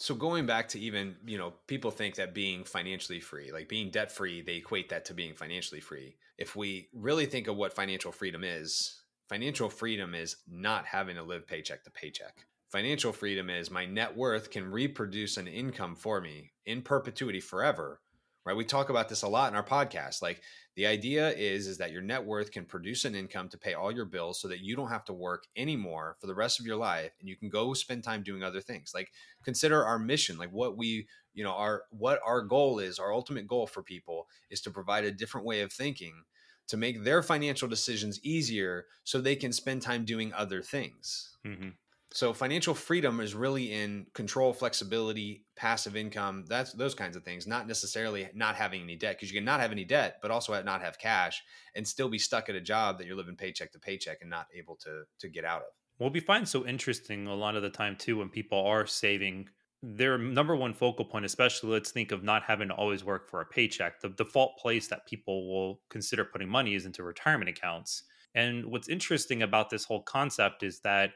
So 0.01 0.15
going 0.15 0.45
back 0.45 0.69
to 0.69 0.79
even, 0.79 1.17
you 1.25 1.37
know, 1.37 1.53
people 1.67 1.91
think 1.91 2.15
that 2.15 2.33
being 2.33 2.63
financially 2.63 3.19
free, 3.19 3.51
like 3.51 3.67
being 3.67 3.89
debt 3.89 4.11
free, 4.11 4.41
they 4.41 4.55
equate 4.55 4.87
that 4.89 5.03
to 5.05 5.13
being 5.13 5.33
financially 5.33 5.81
free. 5.81 6.15
If 6.37 6.55
we 6.55 6.87
really 6.93 7.25
think 7.25 7.47
of 7.47 7.57
what 7.57 7.73
financial 7.73 8.13
freedom 8.13 8.45
is, 8.45 9.01
financial 9.27 9.69
freedom 9.69 10.15
is 10.15 10.37
not 10.49 10.85
having 10.85 11.17
to 11.17 11.23
live 11.23 11.45
paycheck 11.45 11.83
to 11.83 11.91
paycheck. 11.91 12.45
Financial 12.69 13.11
freedom 13.11 13.49
is 13.49 13.69
my 13.69 13.85
net 13.85 14.15
worth 14.15 14.49
can 14.49 14.71
reproduce 14.71 15.35
an 15.35 15.47
income 15.47 15.95
for 15.95 16.21
me 16.21 16.51
in 16.65 16.81
perpetuity 16.81 17.41
forever. 17.41 17.99
Right? 18.49 18.57
We 18.57 18.65
talk 18.65 18.89
about 18.89 19.09
this 19.09 19.21
a 19.21 19.27
lot 19.27 19.51
in 19.51 19.55
our 19.55 19.63
podcast. 19.63 20.23
Like 20.23 20.41
the 20.75 20.87
idea 20.87 21.29
is 21.29 21.67
is 21.67 21.77
that 21.77 21.91
your 21.91 22.01
net 22.01 22.25
worth 22.25 22.51
can 22.51 22.65
produce 22.65 23.05
an 23.05 23.13
income 23.13 23.47
to 23.49 23.59
pay 23.59 23.75
all 23.75 23.91
your 23.91 24.05
bills 24.05 24.41
so 24.41 24.47
that 24.47 24.61
you 24.61 24.75
don't 24.75 24.89
have 24.89 25.05
to 25.05 25.13
work 25.13 25.43
anymore 25.55 26.17
for 26.19 26.25
the 26.25 26.33
rest 26.33 26.59
of 26.59 26.65
your 26.65 26.75
life 26.75 27.11
and 27.19 27.29
you 27.29 27.37
can 27.37 27.47
go 27.47 27.75
spend 27.75 28.03
time 28.03 28.23
doing 28.23 28.41
other 28.41 28.59
things. 28.59 28.89
Like 28.91 29.11
consider 29.43 29.85
our 29.85 29.99
mission, 29.99 30.39
like 30.39 30.49
what 30.49 30.75
we, 30.75 31.05
you 31.35 31.43
know, 31.43 31.51
our 31.51 31.83
what 31.91 32.19
our 32.25 32.41
goal 32.41 32.79
is, 32.79 32.97
our 32.97 33.13
ultimate 33.13 33.45
goal 33.45 33.67
for 33.67 33.83
people 33.83 34.27
is 34.49 34.61
to 34.61 34.71
provide 34.71 35.03
a 35.03 35.11
different 35.11 35.45
way 35.45 35.61
of 35.61 35.71
thinking 35.71 36.23
to 36.69 36.75
make 36.75 37.03
their 37.03 37.21
financial 37.21 37.67
decisions 37.67 38.19
easier 38.23 38.87
so 39.03 39.21
they 39.21 39.35
can 39.35 39.53
spend 39.53 39.83
time 39.83 40.05
doing 40.05 40.33
other 40.33 40.63
things. 40.63 41.37
Mm-hmm. 41.45 41.69
So 42.11 42.33
financial 42.33 42.73
freedom 42.73 43.19
is 43.19 43.35
really 43.35 43.71
in 43.71 44.07
control, 44.15 44.51
flexibility, 44.51 45.45
passive 45.55 45.95
income, 45.95 46.45
that's 46.47 46.73
those 46.73 46.95
kinds 46.95 47.15
of 47.15 47.23
things, 47.23 47.45
not 47.45 47.67
necessarily 47.67 48.29
not 48.33 48.55
having 48.55 48.81
any 48.81 48.95
debt 48.95 49.17
because 49.17 49.31
you 49.31 49.37
can 49.37 49.45
not 49.45 49.59
have 49.59 49.71
any 49.71 49.85
debt 49.85 50.17
but 50.21 50.31
also 50.31 50.59
not 50.63 50.81
have 50.81 50.97
cash 50.97 51.43
and 51.75 51.87
still 51.87 52.09
be 52.09 52.17
stuck 52.17 52.49
at 52.49 52.55
a 52.55 52.61
job 52.61 52.97
that 52.97 53.05
you're 53.05 53.15
living 53.15 53.35
paycheck 53.35 53.71
to 53.73 53.79
paycheck 53.79 54.17
and 54.21 54.29
not 54.29 54.47
able 54.55 54.75
to 54.77 55.03
to 55.19 55.29
get 55.29 55.45
out 55.45 55.61
of. 55.61 55.67
What 55.97 56.13
we 56.13 56.19
find 56.19 56.47
so 56.47 56.65
interesting 56.65 57.27
a 57.27 57.35
lot 57.35 57.55
of 57.55 57.61
the 57.61 57.69
time 57.69 57.95
too 57.95 58.17
when 58.17 58.29
people 58.29 58.59
are 58.65 58.87
saving 58.87 59.49
their 59.81 60.17
number 60.17 60.55
one 60.55 60.73
focal 60.73 61.05
point, 61.05 61.25
especially 61.25 61.69
let's 61.69 61.91
think 61.91 62.11
of 62.11 62.23
not 62.23 62.43
having 62.43 62.67
to 62.69 62.73
always 62.73 63.03
work 63.03 63.29
for 63.29 63.41
a 63.41 63.45
paycheck. 63.45 64.01
The 64.01 64.09
default 64.09 64.57
place 64.57 64.87
that 64.87 65.07
people 65.07 65.49
will 65.49 65.81
consider 65.89 66.25
putting 66.25 66.49
money 66.49 66.75
is 66.75 66.85
into 66.85 67.03
retirement 67.03 67.49
accounts. 67.49 68.03
And 68.35 68.65
what's 68.65 68.89
interesting 68.89 69.41
about 69.41 69.69
this 69.69 69.85
whole 69.85 70.03
concept 70.03 70.63
is 70.63 70.81
that 70.81 71.11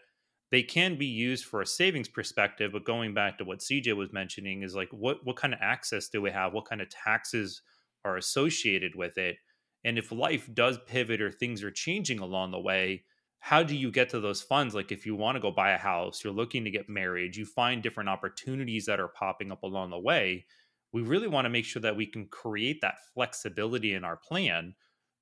they 0.53 0.61
can 0.61 0.95
be 0.99 1.07
used 1.07 1.45
for 1.45 1.61
a 1.61 1.65
savings 1.65 2.07
perspective 2.07 2.73
but 2.73 2.85
going 2.85 3.11
back 3.11 3.39
to 3.39 3.43
what 3.43 3.57
cj 3.57 3.91
was 3.97 4.13
mentioning 4.13 4.61
is 4.61 4.75
like 4.75 4.89
what 4.91 5.25
what 5.25 5.35
kind 5.35 5.51
of 5.51 5.59
access 5.63 6.09
do 6.09 6.21
we 6.21 6.29
have? 6.29 6.53
What 6.53 6.69
kind 6.69 6.79
of 6.79 6.89
taxes 6.89 7.63
are 8.05 8.17
associated 8.17 8.93
with 8.95 9.17
it? 9.17 9.37
And 9.83 9.97
if 9.97 10.11
life 10.11 10.47
does 10.53 10.77
pivot 10.85 11.21
or 11.21 11.31
things 11.31 11.63
are 11.63 11.71
changing 11.71 12.19
along 12.19 12.51
the 12.51 12.59
way 12.59 13.03
how 13.39 13.63
do 13.63 13.75
you 13.75 13.91
get 13.91 14.09
to 14.09 14.21
those 14.21 14.41
funds? 14.43 14.73
Like 14.73 14.91
if 14.91 15.05
you 15.05 15.15
want 15.15 15.35
to 15.35 15.41
go 15.41 15.49
buy 15.49 15.71
a 15.71 15.77
house 15.79 16.23
you're 16.23 16.31
looking 16.31 16.63
to 16.65 16.69
get 16.69 16.87
married 16.87 17.35
you 17.35 17.45
find 17.45 17.81
different 17.81 18.09
opportunities 18.09 18.85
that 18.85 18.99
are 18.99 19.07
popping 19.07 19.51
up 19.51 19.63
along 19.63 19.89
the 19.89 19.99
way 19.99 20.45
we 20.91 21.01
really 21.01 21.27
want 21.27 21.45
to 21.45 21.49
make 21.49 21.65
sure 21.65 21.81
that 21.81 21.95
we 21.95 22.05
can 22.05 22.27
create 22.27 22.79
that 22.81 22.99
flexibility 23.15 23.95
in 23.95 24.03
our 24.03 24.17
plan 24.17 24.75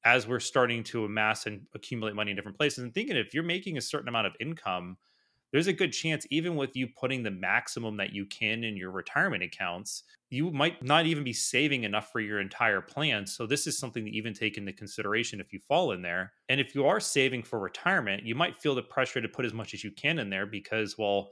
as 0.04 0.28
we're 0.28 0.42
starting 0.42 0.84
to 0.84 1.06
amass 1.06 1.46
and 1.46 1.62
accumulate 1.74 2.16
money 2.16 2.32
in 2.32 2.36
different 2.36 2.58
places. 2.58 2.84
And 2.84 2.94
thinking 2.94 3.16
if 3.16 3.34
you're 3.34 3.44
making 3.44 3.78
a 3.78 3.82
certain 3.82 4.10
amount 4.10 4.28
of 4.28 4.34
income 4.42 4.98
there's 5.51 5.67
a 5.67 5.74
good 5.74 5.91
chance 5.91 6.25
even 6.29 6.55
with 6.55 6.75
you 6.75 6.88
putting 6.88 7.24
the 7.24 7.31
maximum 7.31 7.98
that 7.98 8.13
you 8.13 8.25
can 8.25 8.63
in 8.63 8.77
your 8.77 8.91
retirement 8.91 9.43
accounts 9.43 10.03
you 10.29 10.50
might 10.50 10.81
not 10.81 11.05
even 11.05 11.25
be 11.25 11.34
saving 11.34 11.84
enough 11.84 12.10
for 12.10 12.22
your 12.22 12.39
entire 12.39 12.79
plan. 12.79 13.27
So 13.27 13.46
this 13.46 13.67
is 13.67 13.77
something 13.77 14.05
to 14.05 14.12
even 14.12 14.34
take 14.34 14.58
into 14.58 14.72
consideration 14.72 15.41
if 15.41 15.51
you 15.51 15.60
fall 15.60 15.91
in 15.91 16.01
there. 16.01 16.31
And 16.48 16.62
if 16.62 16.74
you 16.74 16.86
are 16.86 17.01
saving 17.01 17.43
for 17.43 17.60
retirement 17.60 18.24
you 18.24 18.36
might 18.36 18.62
feel 18.62 18.75
the 18.75 18.81
pressure 18.81 19.22
to 19.22 19.27
put 19.27 19.46
as 19.46 19.53
much 19.53 19.74
as 19.74 19.84
you 19.84 19.91
can 19.91 20.20
in 20.20 20.29
there 20.29 20.46
because 20.46 20.98
well 20.98 21.31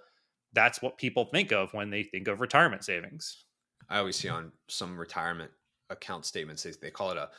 that's 0.53 0.81
what 0.81 0.97
people 0.97 1.25
think 1.25 1.51
of 1.51 1.73
when 1.73 1.89
they 1.89 2.03
think 2.03 2.27
of 2.27 2.41
retirement 2.41 2.83
savings. 2.83 3.45
I 3.87 3.99
always 3.99 4.15
see 4.15 4.29
on 4.29 4.51
some 4.67 4.97
retirement 4.97 5.51
account 5.89 6.25
statements 6.25 6.63
they, 6.63 6.71
they 6.71 6.91
call 6.91 7.11
it 7.11 7.17
a 7.17 7.29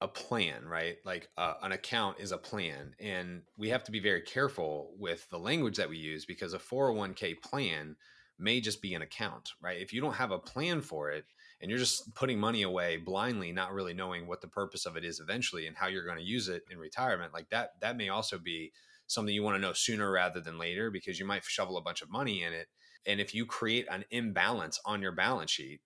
a 0.00 0.08
plan, 0.08 0.66
right? 0.66 0.96
Like 1.04 1.28
uh, 1.38 1.54
an 1.62 1.72
account 1.72 2.18
is 2.20 2.32
a 2.32 2.38
plan. 2.38 2.94
And 3.00 3.42
we 3.56 3.70
have 3.70 3.84
to 3.84 3.92
be 3.92 4.00
very 4.00 4.22
careful 4.22 4.92
with 4.98 5.28
the 5.30 5.38
language 5.38 5.76
that 5.76 5.88
we 5.88 5.96
use 5.96 6.26
because 6.26 6.52
a 6.52 6.58
401k 6.58 7.40
plan 7.40 7.96
may 8.38 8.60
just 8.60 8.82
be 8.82 8.92
an 8.92 9.00
account, 9.00 9.50
right? 9.62 9.80
If 9.80 9.94
you 9.94 10.02
don't 10.02 10.14
have 10.14 10.30
a 10.30 10.38
plan 10.38 10.82
for 10.82 11.10
it 11.10 11.24
and 11.62 11.70
you're 11.70 11.78
just 11.78 12.14
putting 12.14 12.38
money 12.38 12.62
away 12.62 12.98
blindly, 12.98 13.52
not 13.52 13.72
really 13.72 13.94
knowing 13.94 14.26
what 14.26 14.42
the 14.42 14.48
purpose 14.48 14.84
of 14.84 14.96
it 14.96 15.04
is 15.04 15.20
eventually 15.20 15.66
and 15.66 15.76
how 15.76 15.86
you're 15.86 16.04
going 16.04 16.18
to 16.18 16.22
use 16.22 16.48
it 16.48 16.62
in 16.70 16.78
retirement, 16.78 17.32
like 17.32 17.48
that, 17.48 17.70
that 17.80 17.96
may 17.96 18.10
also 18.10 18.36
be 18.36 18.72
something 19.06 19.34
you 19.34 19.42
want 19.42 19.56
to 19.56 19.60
know 19.60 19.72
sooner 19.72 20.10
rather 20.10 20.40
than 20.40 20.58
later 20.58 20.90
because 20.90 21.18
you 21.18 21.24
might 21.24 21.44
shovel 21.44 21.78
a 21.78 21.82
bunch 21.82 22.02
of 22.02 22.10
money 22.10 22.42
in 22.42 22.52
it. 22.52 22.66
And 23.06 23.20
if 23.20 23.34
you 23.34 23.46
create 23.46 23.86
an 23.90 24.04
imbalance 24.10 24.78
on 24.84 25.00
your 25.00 25.12
balance 25.12 25.52
sheet 25.52 25.80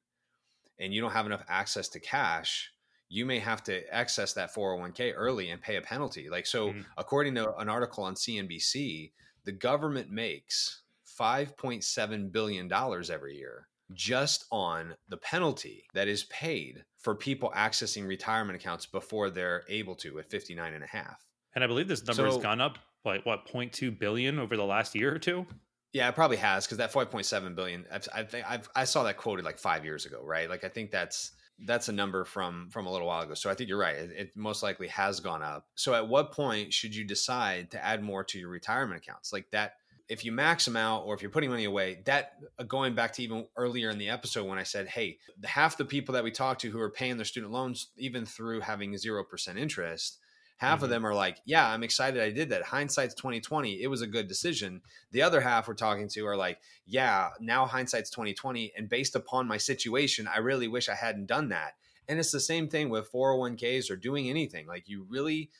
and 0.81 0.93
you 0.93 1.00
don't 1.00 1.12
have 1.12 1.26
enough 1.26 1.45
access 1.49 1.88
to 1.90 2.00
cash, 2.00 2.73
you 3.11 3.26
may 3.26 3.38
have 3.40 3.62
to 3.64 3.87
access 3.95 4.33
that 4.33 4.55
401k 4.55 5.12
early 5.14 5.50
and 5.50 5.61
pay 5.61 5.76
a 5.76 5.83
penalty. 5.83 6.31
Like, 6.31 6.47
so 6.47 6.73
Mhm. 6.73 6.87
according 6.97 7.35
to 7.35 7.55
an 7.57 7.69
article 7.69 8.05
on 8.05 8.14
CNBC, 8.14 9.12
the 9.45 9.52
government 9.52 10.11
makes 10.11 10.83
$5.7 11.19 12.31
billion 12.33 12.73
every 12.73 13.37
year 13.37 13.67
just 13.93 14.45
on 14.52 14.95
the 15.09 15.17
penalty 15.17 15.88
that 15.95 16.07
is 16.07 16.25
paid 16.25 16.85
for 16.99 17.14
people 17.14 17.52
accessing 17.57 18.07
retirement 18.07 18.55
accounts 18.57 18.87
before 18.87 19.29
they're 19.31 19.64
able 19.69 19.97
to 19.97 20.19
at 20.21 20.31
59 20.31 20.73
and 20.75 20.85
a 20.85 20.87
half. 20.87 21.26
and 21.57 21.64
i 21.64 21.67
believe 21.67 21.88
this 21.88 22.05
number 22.07 22.23
So- 22.23 22.35
has 22.37 22.38
gone 22.38 22.61
up 22.61 22.79
like 23.05 23.26
what 23.26 23.45
0.2 23.47 23.90
billion 23.99 24.38
over 24.38 24.57
the 24.57 24.64
last 24.64 24.95
year 24.95 25.12
or 25.12 25.19
two 25.19 25.47
Yeah, 25.93 26.09
it 26.09 26.14
probably 26.14 26.37
has 26.37 26.67
because 26.67 26.79
that 26.79 26.93
5.7 26.93 27.57
billion. 27.57 27.85
I've, 27.90 28.07
I 28.14 28.23
think 28.23 28.49
I've, 28.49 28.69
I 28.76 28.85
saw 28.85 29.02
that 29.02 29.17
quoted 29.17 29.45
like 29.45 29.59
five 29.59 29.85
years 29.85 30.07
ago, 30.07 30.23
right? 30.23 30.49
Like 30.49 30.62
I 30.62 30.69
think 30.69 30.93
that's 30.93 31.33
that's 31.64 31.88
a 31.88 31.93
number 31.93 32.25
from 32.25 32.69
from 32.71 32.87
a 32.87 32.93
little 32.93 33.07
while 33.07 33.23
ago. 33.23 33.35
So 33.35 33.50
I 33.50 33.55
think 33.55 33.69
you're 33.69 33.79
right. 33.79 33.97
It, 33.97 34.11
it 34.11 34.37
most 34.37 34.62
likely 34.62 34.88
has 34.88 35.21
gone 35.21 35.43
up. 35.43 35.67
So 35.75 35.95
at 35.95 36.09
what 36.09 36.33
point 36.33 36.73
should 36.73 36.95
you 36.95 37.05
decide 37.05 37.71
to 37.73 37.85
add 37.85 38.02
more 38.02 38.25
to 38.25 38.38
your 38.38 38.49
retirement 38.49 39.02
accounts? 39.02 39.33
Like 39.33 39.50
that, 39.50 39.75
if 40.09 40.25
you 40.25 40.33
max 40.33 40.64
them 40.64 40.76
out 40.76 41.05
or 41.05 41.14
if 41.14 41.23
you're 41.23 41.31
putting 41.31 41.50
money 41.50 41.64
away, 41.64 42.02
that 42.05 42.33
uh, 42.59 42.64
going 42.64 42.95
back 42.95 43.12
to 43.14 43.23
even 43.23 43.47
earlier 43.57 43.90
in 43.90 43.99
the 43.99 44.09
episode 44.09 44.47
when 44.47 44.59
I 44.59 44.64
said, 44.64 44.88
hey, 44.88 45.19
half 45.45 45.76
the 45.76 45.85
people 45.85 46.14
that 46.14 46.25
we 46.25 46.31
talk 46.31 46.59
to 46.61 46.71
who 46.71 46.81
are 46.81 46.90
paying 46.90 47.17
their 47.17 47.25
student 47.25 47.52
loans, 47.52 47.88
even 47.97 48.25
through 48.25 48.61
having 48.61 48.93
0% 48.95 49.57
interest, 49.57 50.19
half 50.61 50.76
mm-hmm. 50.76 50.85
of 50.85 50.90
them 50.90 51.07
are 51.07 51.14
like, 51.14 51.38
yeah, 51.45 51.67
I'm 51.69 51.83
excited 51.83 52.23
I 52.23 52.31
did 52.31 52.50
that. 52.50 52.62
Hindsight's 52.62 53.14
2020. 53.14 53.83
It 53.83 53.88
was 53.88 54.02
a 54.02 54.07
good 54.07 54.29
decision. 54.29 54.83
The 55.11 55.23
other 55.23 55.40
half 55.40 55.67
we're 55.67 55.75
talking 55.75 56.09
to 56.11 56.26
are 56.26 56.37
like, 56.37 56.61
yeah, 56.87 57.31
now 57.40 57.67
hindsight's 57.67 58.11
2020. 58.11 58.73
And 58.76 58.88
based 58.88 59.17
upon 59.17 59.49
my 59.49 59.57
situation, 59.57 60.29
I 60.29 60.38
really 60.38 60.69
wish 60.69 60.88
I 60.88 60.95
hadn't 60.95 61.26
done 61.26 61.49
that. 61.49 61.73
And 62.09 62.19
it's 62.19 62.33
the 62.33 62.40
same 62.40 62.69
thing 62.69 62.90
with 62.90 63.11
401ks 63.12 63.90
or 63.90 63.97
doing 63.97 64.29
anything. 64.29 64.67
Like 64.67 64.88
you 64.88 65.07
really, 65.09 65.50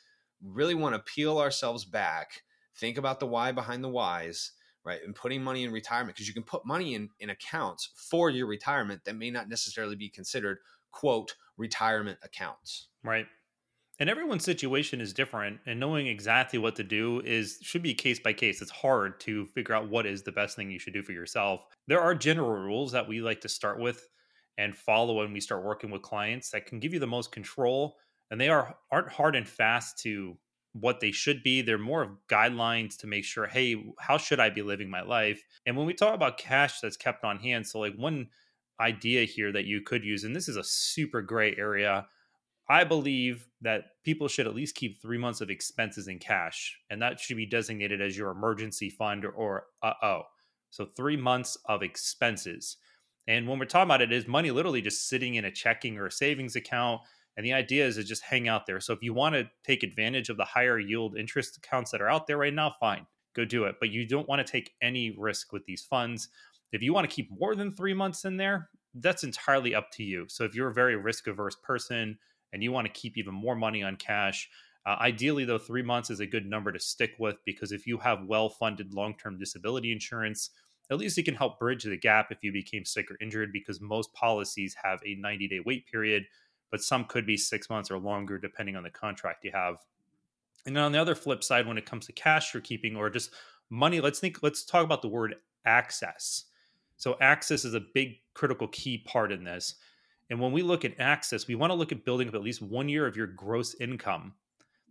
really 0.43 0.75
want 0.75 0.95
to 0.95 1.13
peel 1.13 1.39
ourselves 1.39 1.85
back 1.85 2.43
think 2.77 2.97
about 2.97 3.21
the 3.21 3.27
why 3.27 3.53
behind 3.53 3.85
the 3.85 3.89
whys 3.89 4.53
right 4.85 5.01
and 5.05 5.15
putting 5.15 5.43
money 5.43 5.65
in 5.65 5.71
retirement 5.71 6.17
because 6.17 6.27
you 6.27 6.35
can 6.35 6.43
put 6.43 6.65
money 6.65 6.95
in 6.95 7.11
in 7.21 7.31
accounts 7.31 7.91
for 7.95 8.31
your 8.31 8.47
retirement 8.47 9.05
that 9.05 9.17
may 9.17 9.31
not 9.31 9.49
necessarily 9.49 9.97
be 9.97 10.09
considered 10.09 10.59
quote 10.91 11.35
retirement 11.57 12.19
accounts 12.23 12.89
right 13.05 13.27
and 14.01 14.11
everyone's 14.11 14.45
situation 14.45 15.01
is 15.01 15.13
different 15.13 15.61
and 15.67 15.79
knowing 15.79 16.07
exactly 16.07 16.59
what 16.59 16.75
to 16.77 16.83
do 16.83 17.21
is 17.25 17.59
should 17.63 17.83
be 17.83 17.95
case 17.95 18.19
by 18.19 18.33
case 18.33 18.61
it's 18.61 18.71
hard 18.71 19.21
to 19.21 19.47
figure 19.47 19.75
out 19.75 19.89
what 19.89 20.07
is 20.07 20.23
the 20.23 20.33
best 20.33 20.57
thing 20.57 20.71
you 20.71 20.79
should 20.79 20.95
do 20.95 21.03
for 21.03 21.13
yourself 21.13 21.67
there 21.87 22.01
are 22.01 22.15
general 22.15 22.51
rules 22.51 22.93
that 22.93 23.07
we 23.07 23.21
like 23.21 23.41
to 23.41 23.49
start 23.49 23.79
with 23.79 24.09
and 24.59 24.77
follow 24.77 25.15
when 25.15 25.33
we 25.33 25.41
start 25.41 25.65
working 25.65 25.91
with 25.91 26.03
clients 26.03 26.51
that 26.51 26.67
can 26.67 26.81
give 26.81 26.93
you 26.93 26.99
the 26.99 27.07
most 27.07 27.31
control 27.31 27.97
and 28.31 28.41
they 28.41 28.49
are 28.49 28.75
aren't 28.91 29.11
hard 29.11 29.37
and 29.37 29.49
fast 29.49 29.99
to 29.99 30.37
what 30.73 31.01
they 31.01 31.11
should 31.11 31.43
be. 31.43 31.63
They're 31.63 31.79
more 31.79 32.03
of 32.03 32.11
guidelines 32.29 32.97
to 32.99 33.07
make 33.07 33.25
sure, 33.25 33.47
hey, 33.47 33.85
how 33.99 34.19
should 34.19 34.41
I 34.41 34.51
be 34.51 34.63
living 34.63 34.89
my 34.89 35.03
life? 35.03 35.43
And 35.67 35.77
when 35.77 35.87
we 35.87 35.95
talk 35.95 36.15
about 36.15 36.39
cash 36.39 36.81
that's 36.81 36.97
kept 36.97 37.25
on 37.25 37.39
hand, 37.39 37.67
so 37.67 37.81
like 37.81 37.95
one 37.97 38.29
idea 38.81 39.25
here 39.25 39.53
that 39.53 39.65
you 39.65 39.83
could 39.83 40.05
use, 40.05 40.25
and 40.25 40.35
this 40.35 40.49
is 40.49 40.57
a 40.57 40.65
super 40.65 41.23
gray 41.23 41.55
area. 41.57 42.07
I 42.71 42.85
believe 42.85 43.49
that 43.61 44.03
people 44.05 44.29
should 44.29 44.47
at 44.47 44.55
least 44.55 44.77
keep 44.77 45.03
three 45.03 45.19
months 45.19 45.43
of 45.43 45.51
expenses 45.51 46.09
in 46.09 46.19
cash, 46.19 46.79
and 46.89 47.03
that 47.03 47.21
should 47.21 47.37
be 47.37 47.47
designated 47.47 48.01
as 48.01 48.17
your 48.17 48.31
emergency 48.31 48.89
fund 48.89 49.25
or 49.27 49.65
uh 49.83 49.93
oh. 50.03 50.23
So, 50.71 50.87
three 50.97 51.17
months 51.17 51.59
of 51.67 51.83
expenses. 51.83 52.77
And 53.27 53.47
when 53.47 53.59
we're 53.59 53.67
talking 53.67 53.89
about 53.89 54.03
it, 54.03 54.13
is 54.13 54.27
money 54.27 54.51
literally 54.51 54.81
just 54.81 55.09
sitting 55.09 55.35
in 55.35 55.45
a 55.45 55.51
checking 55.51 55.99
or 55.99 56.07
a 56.07 56.13
savings 56.13 56.57
account 56.57 57.03
and 57.37 57.47
the 57.47 57.53
idea 57.53 57.87
is 57.87 57.97
to 57.97 58.05
just 58.05 58.23
hang 58.23 58.49
out 58.49 58.67
there. 58.67 58.81
So 58.81 58.93
if 58.93 59.03
you 59.03 59.15
want 59.15 59.35
to 59.35 59.49
take 59.65 59.83
advantage 59.83 60.29
of 60.29 60.37
the 60.37 60.45
higher 60.45 60.79
yield 60.79 61.17
interest 61.17 61.57
accounts 61.57 61.91
that 61.91 62.03
are 62.03 62.11
out 62.11 62.27
there 62.27 62.37
right 62.37 62.53
now, 62.53 62.75
fine, 62.79 63.07
go 63.35 63.45
do 63.45 63.65
it. 63.65 63.77
But 63.81 63.91
you 63.91 64.07
don't 64.07 64.29
want 64.29 64.45
to 64.45 64.53
take 64.53 64.75
any 64.83 65.17
risk 65.19 65.53
with 65.53 65.65
these 65.65 65.83
funds. 65.83 66.29
If 66.73 66.83
you 66.83 66.93
want 66.93 67.09
to 67.09 67.15
keep 67.15 67.31
more 67.31 67.55
than 67.55 67.73
three 67.73 67.95
months 67.95 68.25
in 68.25 68.37
there, 68.37 68.69
that's 68.95 69.25
entirely 69.25 69.75
up 69.75 69.91
to 69.93 70.03
you. 70.03 70.27
So 70.29 70.45
if 70.45 70.55
you're 70.55 70.69
a 70.69 70.75
very 70.75 70.97
risk 70.97 71.29
averse 71.29 71.57
person 71.63 72.19
and 72.53 72.63
you 72.63 72.73
want 72.73 72.87
to 72.87 72.93
keep 72.93 73.17
even 73.17 73.35
more 73.35 73.55
money 73.55 73.83
on 73.83 73.97
cash, 73.97 74.49
uh, 74.87 74.97
ideally, 75.01 75.45
though, 75.45 75.59
three 75.59 75.83
months 75.83 76.11
is 76.11 76.21
a 76.21 76.27
good 76.27 76.47
number 76.47 76.73
to 76.73 76.81
stick 76.81 77.15
with 77.19 77.37
because 77.45 77.71
if 77.71 77.87
you 77.87 77.99
have 77.99 78.25
well 78.25 78.49
funded 78.49 78.95
long 78.95 79.15
term 79.17 79.39
disability 79.39 79.93
insurance, 79.93 80.51
at 80.91 80.99
least 80.99 81.19
it 81.19 81.25
can 81.25 81.35
help 81.35 81.59
bridge 81.59 81.85
the 81.85 81.97
gap 81.97 82.33
if 82.33 82.39
you 82.43 82.53
became 82.53 82.85
sick 82.85 83.11
or 83.11 83.17
injured 83.21 83.53
because 83.53 83.81
most 83.81 84.13
policies 84.15 84.75
have 84.83 85.01
a 85.07 85.15
90 85.17 85.49
day 85.49 85.61
wait 85.65 85.87
period 85.87 86.25
but 86.71 86.83
some 86.83 87.05
could 87.05 87.27
be 87.27 87.37
six 87.37 87.69
months 87.69 87.91
or 87.91 87.99
longer 87.99 88.39
depending 88.39 88.77
on 88.77 88.83
the 88.83 88.91
contract 88.91 89.45
you 89.45 89.51
have. 89.53 89.77
And 90.67 90.77
then 90.77 90.85
on 90.85 90.93
the 90.93 91.01
other 91.01 91.15
flip 91.15 91.43
side, 91.43 91.67
when 91.67 91.79
it 91.79 91.87
comes 91.87 92.07
to 92.07 92.13
cash 92.13 92.55
you're 92.55 92.61
keeping 92.61 92.97
or 92.97 93.11
just 93.11 93.33
money, 93.71 94.01
let's 94.01 94.21
think, 94.21 94.43
let's 94.43 94.65
talk 94.65 94.85
about 94.85 95.03
the 95.03 95.09
word 95.09 95.37
access. 95.65 96.45
So 96.97 97.17
access 97.21 97.65
is 97.65 97.75
a 97.75 97.83
big 97.95 98.17
critical 98.35 98.69
key 98.69 98.99
part 98.99 99.33
in 99.33 99.43
this. 99.43 99.77
And 100.31 100.41
when 100.41 100.53
we 100.53 100.63
look 100.63 100.85
at 100.85 100.99
access, 101.01 101.49
we 101.49 101.57
want 101.57 101.71
to 101.71 101.75
look 101.75 101.93
at 101.93 102.05
building 102.05 102.29
up 102.29 102.35
at 102.35 102.43
least 102.43 102.63
one 102.63 102.89
year 102.89 103.07
of 103.07 103.17
your 103.17 103.27
gross 103.27 103.75
income 103.81 104.35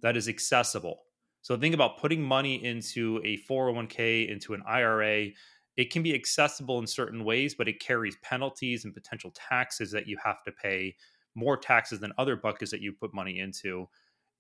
that 0.02 0.18
is 0.18 0.28
accessible. 0.28 1.00
So 1.42 1.58
think 1.58 1.74
about 1.74 1.98
putting 1.98 2.22
money 2.22 2.64
into 2.64 3.22
a 3.24 3.38
401k, 3.50 4.30
into 4.30 4.54
an 4.54 4.62
IRA. 4.68 5.30
It 5.78 5.92
can 5.92 6.04
be 6.04 6.14
accessible 6.14 6.80
in 6.80 6.88
certain 6.88 7.24
ways, 7.24 7.56
but 7.56 7.70
it 7.70 7.80
carries 7.80 8.18
penalties 8.22 8.84
and 8.84 8.94
potential 8.94 9.32
taxes 9.34 9.92
that 9.92 10.08
you 10.08 10.18
have 10.24 10.44
to 10.44 10.52
pay 10.52 10.96
more 11.36 11.56
taxes 11.56 12.02
than 12.02 12.12
other 12.18 12.36
buckets 12.36 12.72
that 12.72 12.82
you 12.82 12.92
put 12.92 13.14
money 13.14 13.40
into. 13.40 13.88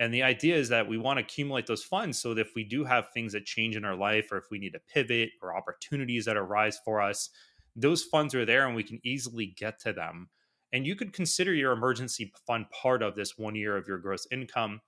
And 0.02 0.14
the 0.14 0.24
idea 0.24 0.56
is 0.56 0.70
that 0.70 0.88
we 0.88 0.98
want 0.98 1.18
to 1.18 1.24
accumulate 1.24 1.68
those 1.68 1.84
funds 1.84 2.20
so 2.20 2.34
that 2.34 2.42
if 2.42 2.56
we 2.56 2.64
do 2.64 2.84
have 2.84 3.10
things 3.14 3.34
that 3.34 3.46
change 3.46 3.76
in 3.76 3.86
our 3.86 3.96
life 3.96 4.32
or 4.32 4.38
if 4.38 4.46
we 4.50 4.60
need 4.60 4.74
to 4.74 4.82
pivot 4.94 5.30
or 5.42 5.56
opportunities 5.56 6.26
that 6.26 6.38
arise 6.38 6.80
for 6.84 7.02
us, 7.02 7.30
those 7.76 8.04
funds 8.04 8.36
are 8.36 8.46
there 8.46 8.66
and 8.66 8.76
we 8.76 8.84
can 8.84 9.00
easily 9.04 9.54
get 9.58 9.80
to 9.82 9.94
them. 9.94 10.30
And 10.72 10.86
you 10.86 10.96
could 10.96 11.14
consider 11.14 11.54
your 11.54 11.72
emergency 11.72 12.32
fund 12.46 12.66
part 12.70 13.02
of 13.02 13.16
this 13.16 13.38
one 13.38 13.56
year 13.56 13.76
of 13.76 13.88
your 13.88 13.98
gross 13.98 14.28
income, 14.32 14.82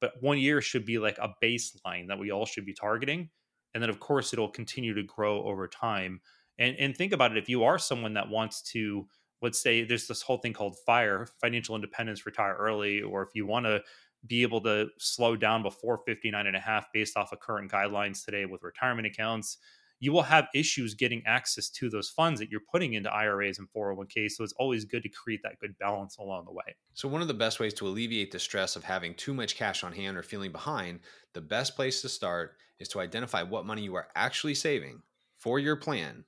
but 0.00 0.12
one 0.20 0.38
year 0.38 0.60
should 0.60 0.84
be 0.84 0.98
like 0.98 1.18
a 1.18 1.34
baseline 1.42 2.08
that 2.08 2.18
we 2.18 2.30
all 2.30 2.46
should 2.46 2.66
be 2.66 2.74
targeting. 2.74 3.30
And 3.74 3.82
then, 3.82 3.90
of 3.90 4.00
course, 4.00 4.32
it'll 4.32 4.48
continue 4.48 4.94
to 4.94 5.02
grow 5.02 5.42
over 5.44 5.68
time. 5.68 6.20
And, 6.58 6.76
and 6.78 6.96
think 6.96 7.12
about 7.12 7.32
it 7.32 7.38
if 7.38 7.48
you 7.48 7.64
are 7.64 7.78
someone 7.78 8.14
that 8.14 8.28
wants 8.28 8.62
to 8.72 9.06
let's 9.40 9.60
say 9.60 9.84
there's 9.84 10.06
this 10.06 10.22
whole 10.22 10.38
thing 10.38 10.52
called 10.52 10.76
fire 10.86 11.26
financial 11.40 11.74
independence 11.74 12.26
retire 12.26 12.56
early 12.58 13.02
or 13.02 13.22
if 13.22 13.28
you 13.34 13.46
want 13.46 13.66
to 13.66 13.80
be 14.26 14.42
able 14.42 14.60
to 14.60 14.88
slow 14.98 15.36
down 15.36 15.62
before 15.62 16.00
59 16.04 16.46
and 16.46 16.56
a 16.56 16.60
half 16.60 16.86
based 16.92 17.16
off 17.16 17.32
of 17.32 17.38
current 17.40 17.70
guidelines 17.70 18.24
today 18.24 18.46
with 18.46 18.62
retirement 18.62 19.06
accounts 19.06 19.58
you 20.00 20.12
will 20.12 20.22
have 20.22 20.48
issues 20.54 20.94
getting 20.94 21.22
access 21.26 21.68
to 21.70 21.90
those 21.90 22.08
funds 22.08 22.38
that 22.40 22.50
you're 22.50 22.60
putting 22.70 22.94
into 22.94 23.12
IRAs 23.12 23.58
and 23.58 23.68
401ks. 23.76 24.32
So 24.32 24.44
it's 24.44 24.54
always 24.58 24.84
good 24.84 25.02
to 25.02 25.08
create 25.08 25.40
that 25.42 25.58
good 25.58 25.76
balance 25.78 26.18
along 26.18 26.44
the 26.44 26.52
way. 26.52 26.76
So, 26.94 27.08
one 27.08 27.22
of 27.22 27.28
the 27.28 27.34
best 27.34 27.60
ways 27.60 27.74
to 27.74 27.86
alleviate 27.86 28.30
the 28.30 28.38
stress 28.38 28.76
of 28.76 28.84
having 28.84 29.14
too 29.14 29.34
much 29.34 29.56
cash 29.56 29.84
on 29.84 29.92
hand 29.92 30.16
or 30.16 30.22
feeling 30.22 30.52
behind, 30.52 31.00
the 31.34 31.40
best 31.40 31.76
place 31.76 32.00
to 32.02 32.08
start 32.08 32.56
is 32.78 32.88
to 32.88 33.00
identify 33.00 33.42
what 33.42 33.66
money 33.66 33.82
you 33.82 33.94
are 33.96 34.08
actually 34.14 34.54
saving 34.54 35.02
for 35.36 35.58
your 35.58 35.76
plan, 35.76 36.24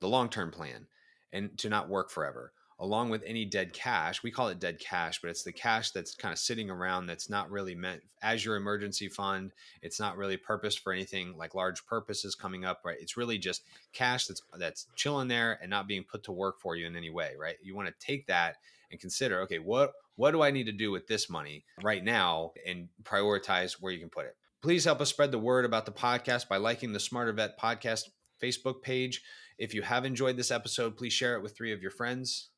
the 0.00 0.08
long 0.08 0.28
term 0.28 0.50
plan, 0.50 0.86
and 1.32 1.56
to 1.58 1.68
not 1.68 1.88
work 1.88 2.10
forever 2.10 2.52
along 2.78 3.08
with 3.08 3.22
any 3.24 3.44
dead 3.44 3.72
cash. 3.72 4.22
We 4.22 4.30
call 4.30 4.48
it 4.48 4.58
dead 4.58 4.78
cash, 4.78 5.20
but 5.20 5.30
it's 5.30 5.42
the 5.42 5.52
cash 5.52 5.92
that's 5.92 6.14
kind 6.14 6.32
of 6.32 6.38
sitting 6.38 6.70
around 6.70 7.06
that's 7.06 7.30
not 7.30 7.50
really 7.50 7.74
meant 7.74 8.02
as 8.22 8.44
your 8.44 8.56
emergency 8.56 9.08
fund. 9.08 9.52
It's 9.82 9.98
not 9.98 10.16
really 10.16 10.36
purposed 10.36 10.80
for 10.80 10.92
anything 10.92 11.36
like 11.38 11.54
large 11.54 11.86
purposes 11.86 12.34
coming 12.34 12.64
up, 12.64 12.82
right? 12.84 12.98
It's 13.00 13.16
really 13.16 13.38
just 13.38 13.62
cash 13.92 14.26
that's 14.26 14.42
that's 14.58 14.86
chilling 14.94 15.28
there 15.28 15.58
and 15.62 15.70
not 15.70 15.88
being 15.88 16.04
put 16.04 16.24
to 16.24 16.32
work 16.32 16.60
for 16.60 16.76
you 16.76 16.86
in 16.86 16.96
any 16.96 17.10
way, 17.10 17.32
right? 17.38 17.56
You 17.62 17.74
want 17.74 17.88
to 17.88 18.06
take 18.06 18.26
that 18.26 18.56
and 18.90 19.00
consider, 19.00 19.40
okay, 19.42 19.58
what 19.58 19.92
what 20.16 20.30
do 20.30 20.42
I 20.42 20.50
need 20.50 20.64
to 20.64 20.72
do 20.72 20.90
with 20.90 21.06
this 21.06 21.28
money 21.30 21.64
right 21.82 22.02
now 22.02 22.52
and 22.66 22.88
prioritize 23.04 23.74
where 23.80 23.92
you 23.92 24.00
can 24.00 24.08
put 24.08 24.26
it. 24.26 24.36
Please 24.62 24.84
help 24.84 25.00
us 25.00 25.10
spread 25.10 25.30
the 25.30 25.38
word 25.38 25.64
about 25.64 25.86
the 25.86 25.92
podcast 25.92 26.48
by 26.48 26.56
liking 26.56 26.92
the 26.92 27.00
Smarter 27.00 27.32
Vet 27.32 27.58
podcast 27.58 28.08
Facebook 28.42 28.82
page. 28.82 29.22
If 29.58 29.74
you 29.74 29.82
have 29.82 30.04
enjoyed 30.04 30.36
this 30.36 30.50
episode, 30.50 30.96
please 30.96 31.12
share 31.12 31.36
it 31.36 31.42
with 31.42 31.56
three 31.56 31.72
of 31.72 31.82
your 31.82 31.90
friends. 31.90 32.48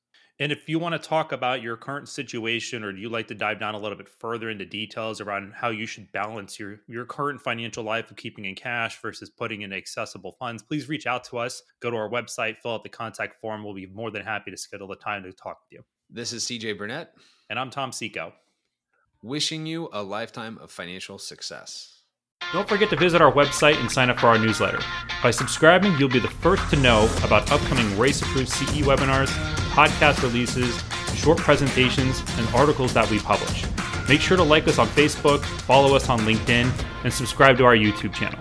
And 0.41 0.53
if 0.53 0.69
you 0.69 0.79
want 0.79 1.01
to 1.01 1.09
talk 1.09 1.33
about 1.33 1.63
your 1.63 1.77
current 1.77 2.09
situation 2.09 2.85
or 2.85 2.93
you 2.93 3.09
like 3.09 3.27
to 3.27 3.35
dive 3.35 3.59
down 3.59 3.75
a 3.75 3.79
little 3.79 3.99
bit 3.99 4.09
further 4.09 4.51
into 4.51 4.65
details 4.65 5.21
around 5.21 5.53
how 5.53 5.71
you 5.71 5.85
should 5.85 6.13
balance 6.13 6.61
your 6.61 6.81
your 6.87 7.05
current 7.05 7.41
financial 7.41 7.83
life 7.83 8.09
of 8.11 8.17
keeping 8.17 8.45
in 8.45 8.55
cash 8.55 9.01
versus 9.03 9.31
putting 9.31 9.63
in 9.63 9.73
accessible 9.73 10.37
funds, 10.39 10.63
please 10.63 10.89
reach 10.89 11.09
out 11.09 11.25
to 11.25 11.39
us. 11.39 11.63
Go 11.81 11.91
to 11.91 11.97
our 11.97 12.09
website, 12.09 12.59
fill 12.59 12.75
out 12.75 12.85
the 12.85 12.89
contact 12.89 13.41
form. 13.41 13.65
We'll 13.65 13.75
be 13.75 13.87
more 13.87 14.13
than 14.13 14.23
happy 14.23 14.53
to 14.53 14.57
schedule 14.57 14.87
the 14.87 14.97
time 14.97 15.25
to 15.25 15.33
talk 15.33 15.59
with 15.61 15.79
you. 15.79 15.85
This 16.09 16.33
is 16.33 16.45
CJ 16.45 16.79
Burnett. 16.79 17.15
And 17.51 17.59
I'm 17.59 17.71
Tom 17.71 17.91
Seco. 17.91 18.33
Wishing 19.23 19.67
you 19.67 19.89
a 19.93 20.03
lifetime 20.03 20.59
of 20.59 20.71
financial 20.71 21.19
success. 21.19 22.03
Don't 22.53 22.69
forget 22.69 22.91
to 22.91 22.97
visit 22.97 23.21
our 23.21 23.33
website 23.33 23.81
and 23.81 23.91
sign 23.91 24.09
up 24.09 24.21
for 24.21 24.29
our 24.29 24.39
newsletter. 24.39 24.79
By 25.21 25.33
subscribing, 25.33 25.97
you'll 25.99 26.09
be 26.09 26.21
the 26.21 26.29
first 26.29 26.71
to 26.71 26.77
know 26.77 27.13
about 27.25 27.51
upcoming 27.51 27.99
race 27.99 28.23
approved 28.23 28.49
CE 28.49 28.83
webinars 28.83 29.58
podcast 29.79 30.21
releases, 30.25 30.83
short 31.15 31.39
presentations, 31.39 32.25
and 32.37 32.49
articles 32.49 32.93
that 32.95 33.09
we 33.13 33.21
publish. 33.21 33.65
Make 34.09 34.21
sure 34.21 34.37
to 34.37 34.43
like 34.43 34.67
us 34.67 34.77
on 34.77 34.89
Facebook, 34.89 35.45
follow 35.45 35.95
us 35.95 36.09
on 36.09 36.19
LinkedIn, 36.21 36.69
and 37.05 37.13
subscribe 37.13 37.57
to 37.59 37.65
our 37.65 37.77
YouTube 37.77 38.13
channel. 38.13 38.41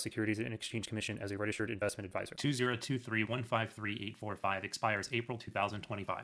Securities 0.01 0.39
and 0.39 0.53
Exchange 0.53 0.87
Commission 0.87 1.19
as 1.21 1.31
a 1.31 1.37
registered 1.37 1.69
investment 1.69 2.05
advisor. 2.05 2.35
2023 2.35 3.23
153845 3.23 4.63
expires 4.63 5.09
April 5.11 5.37
2025. 5.37 6.19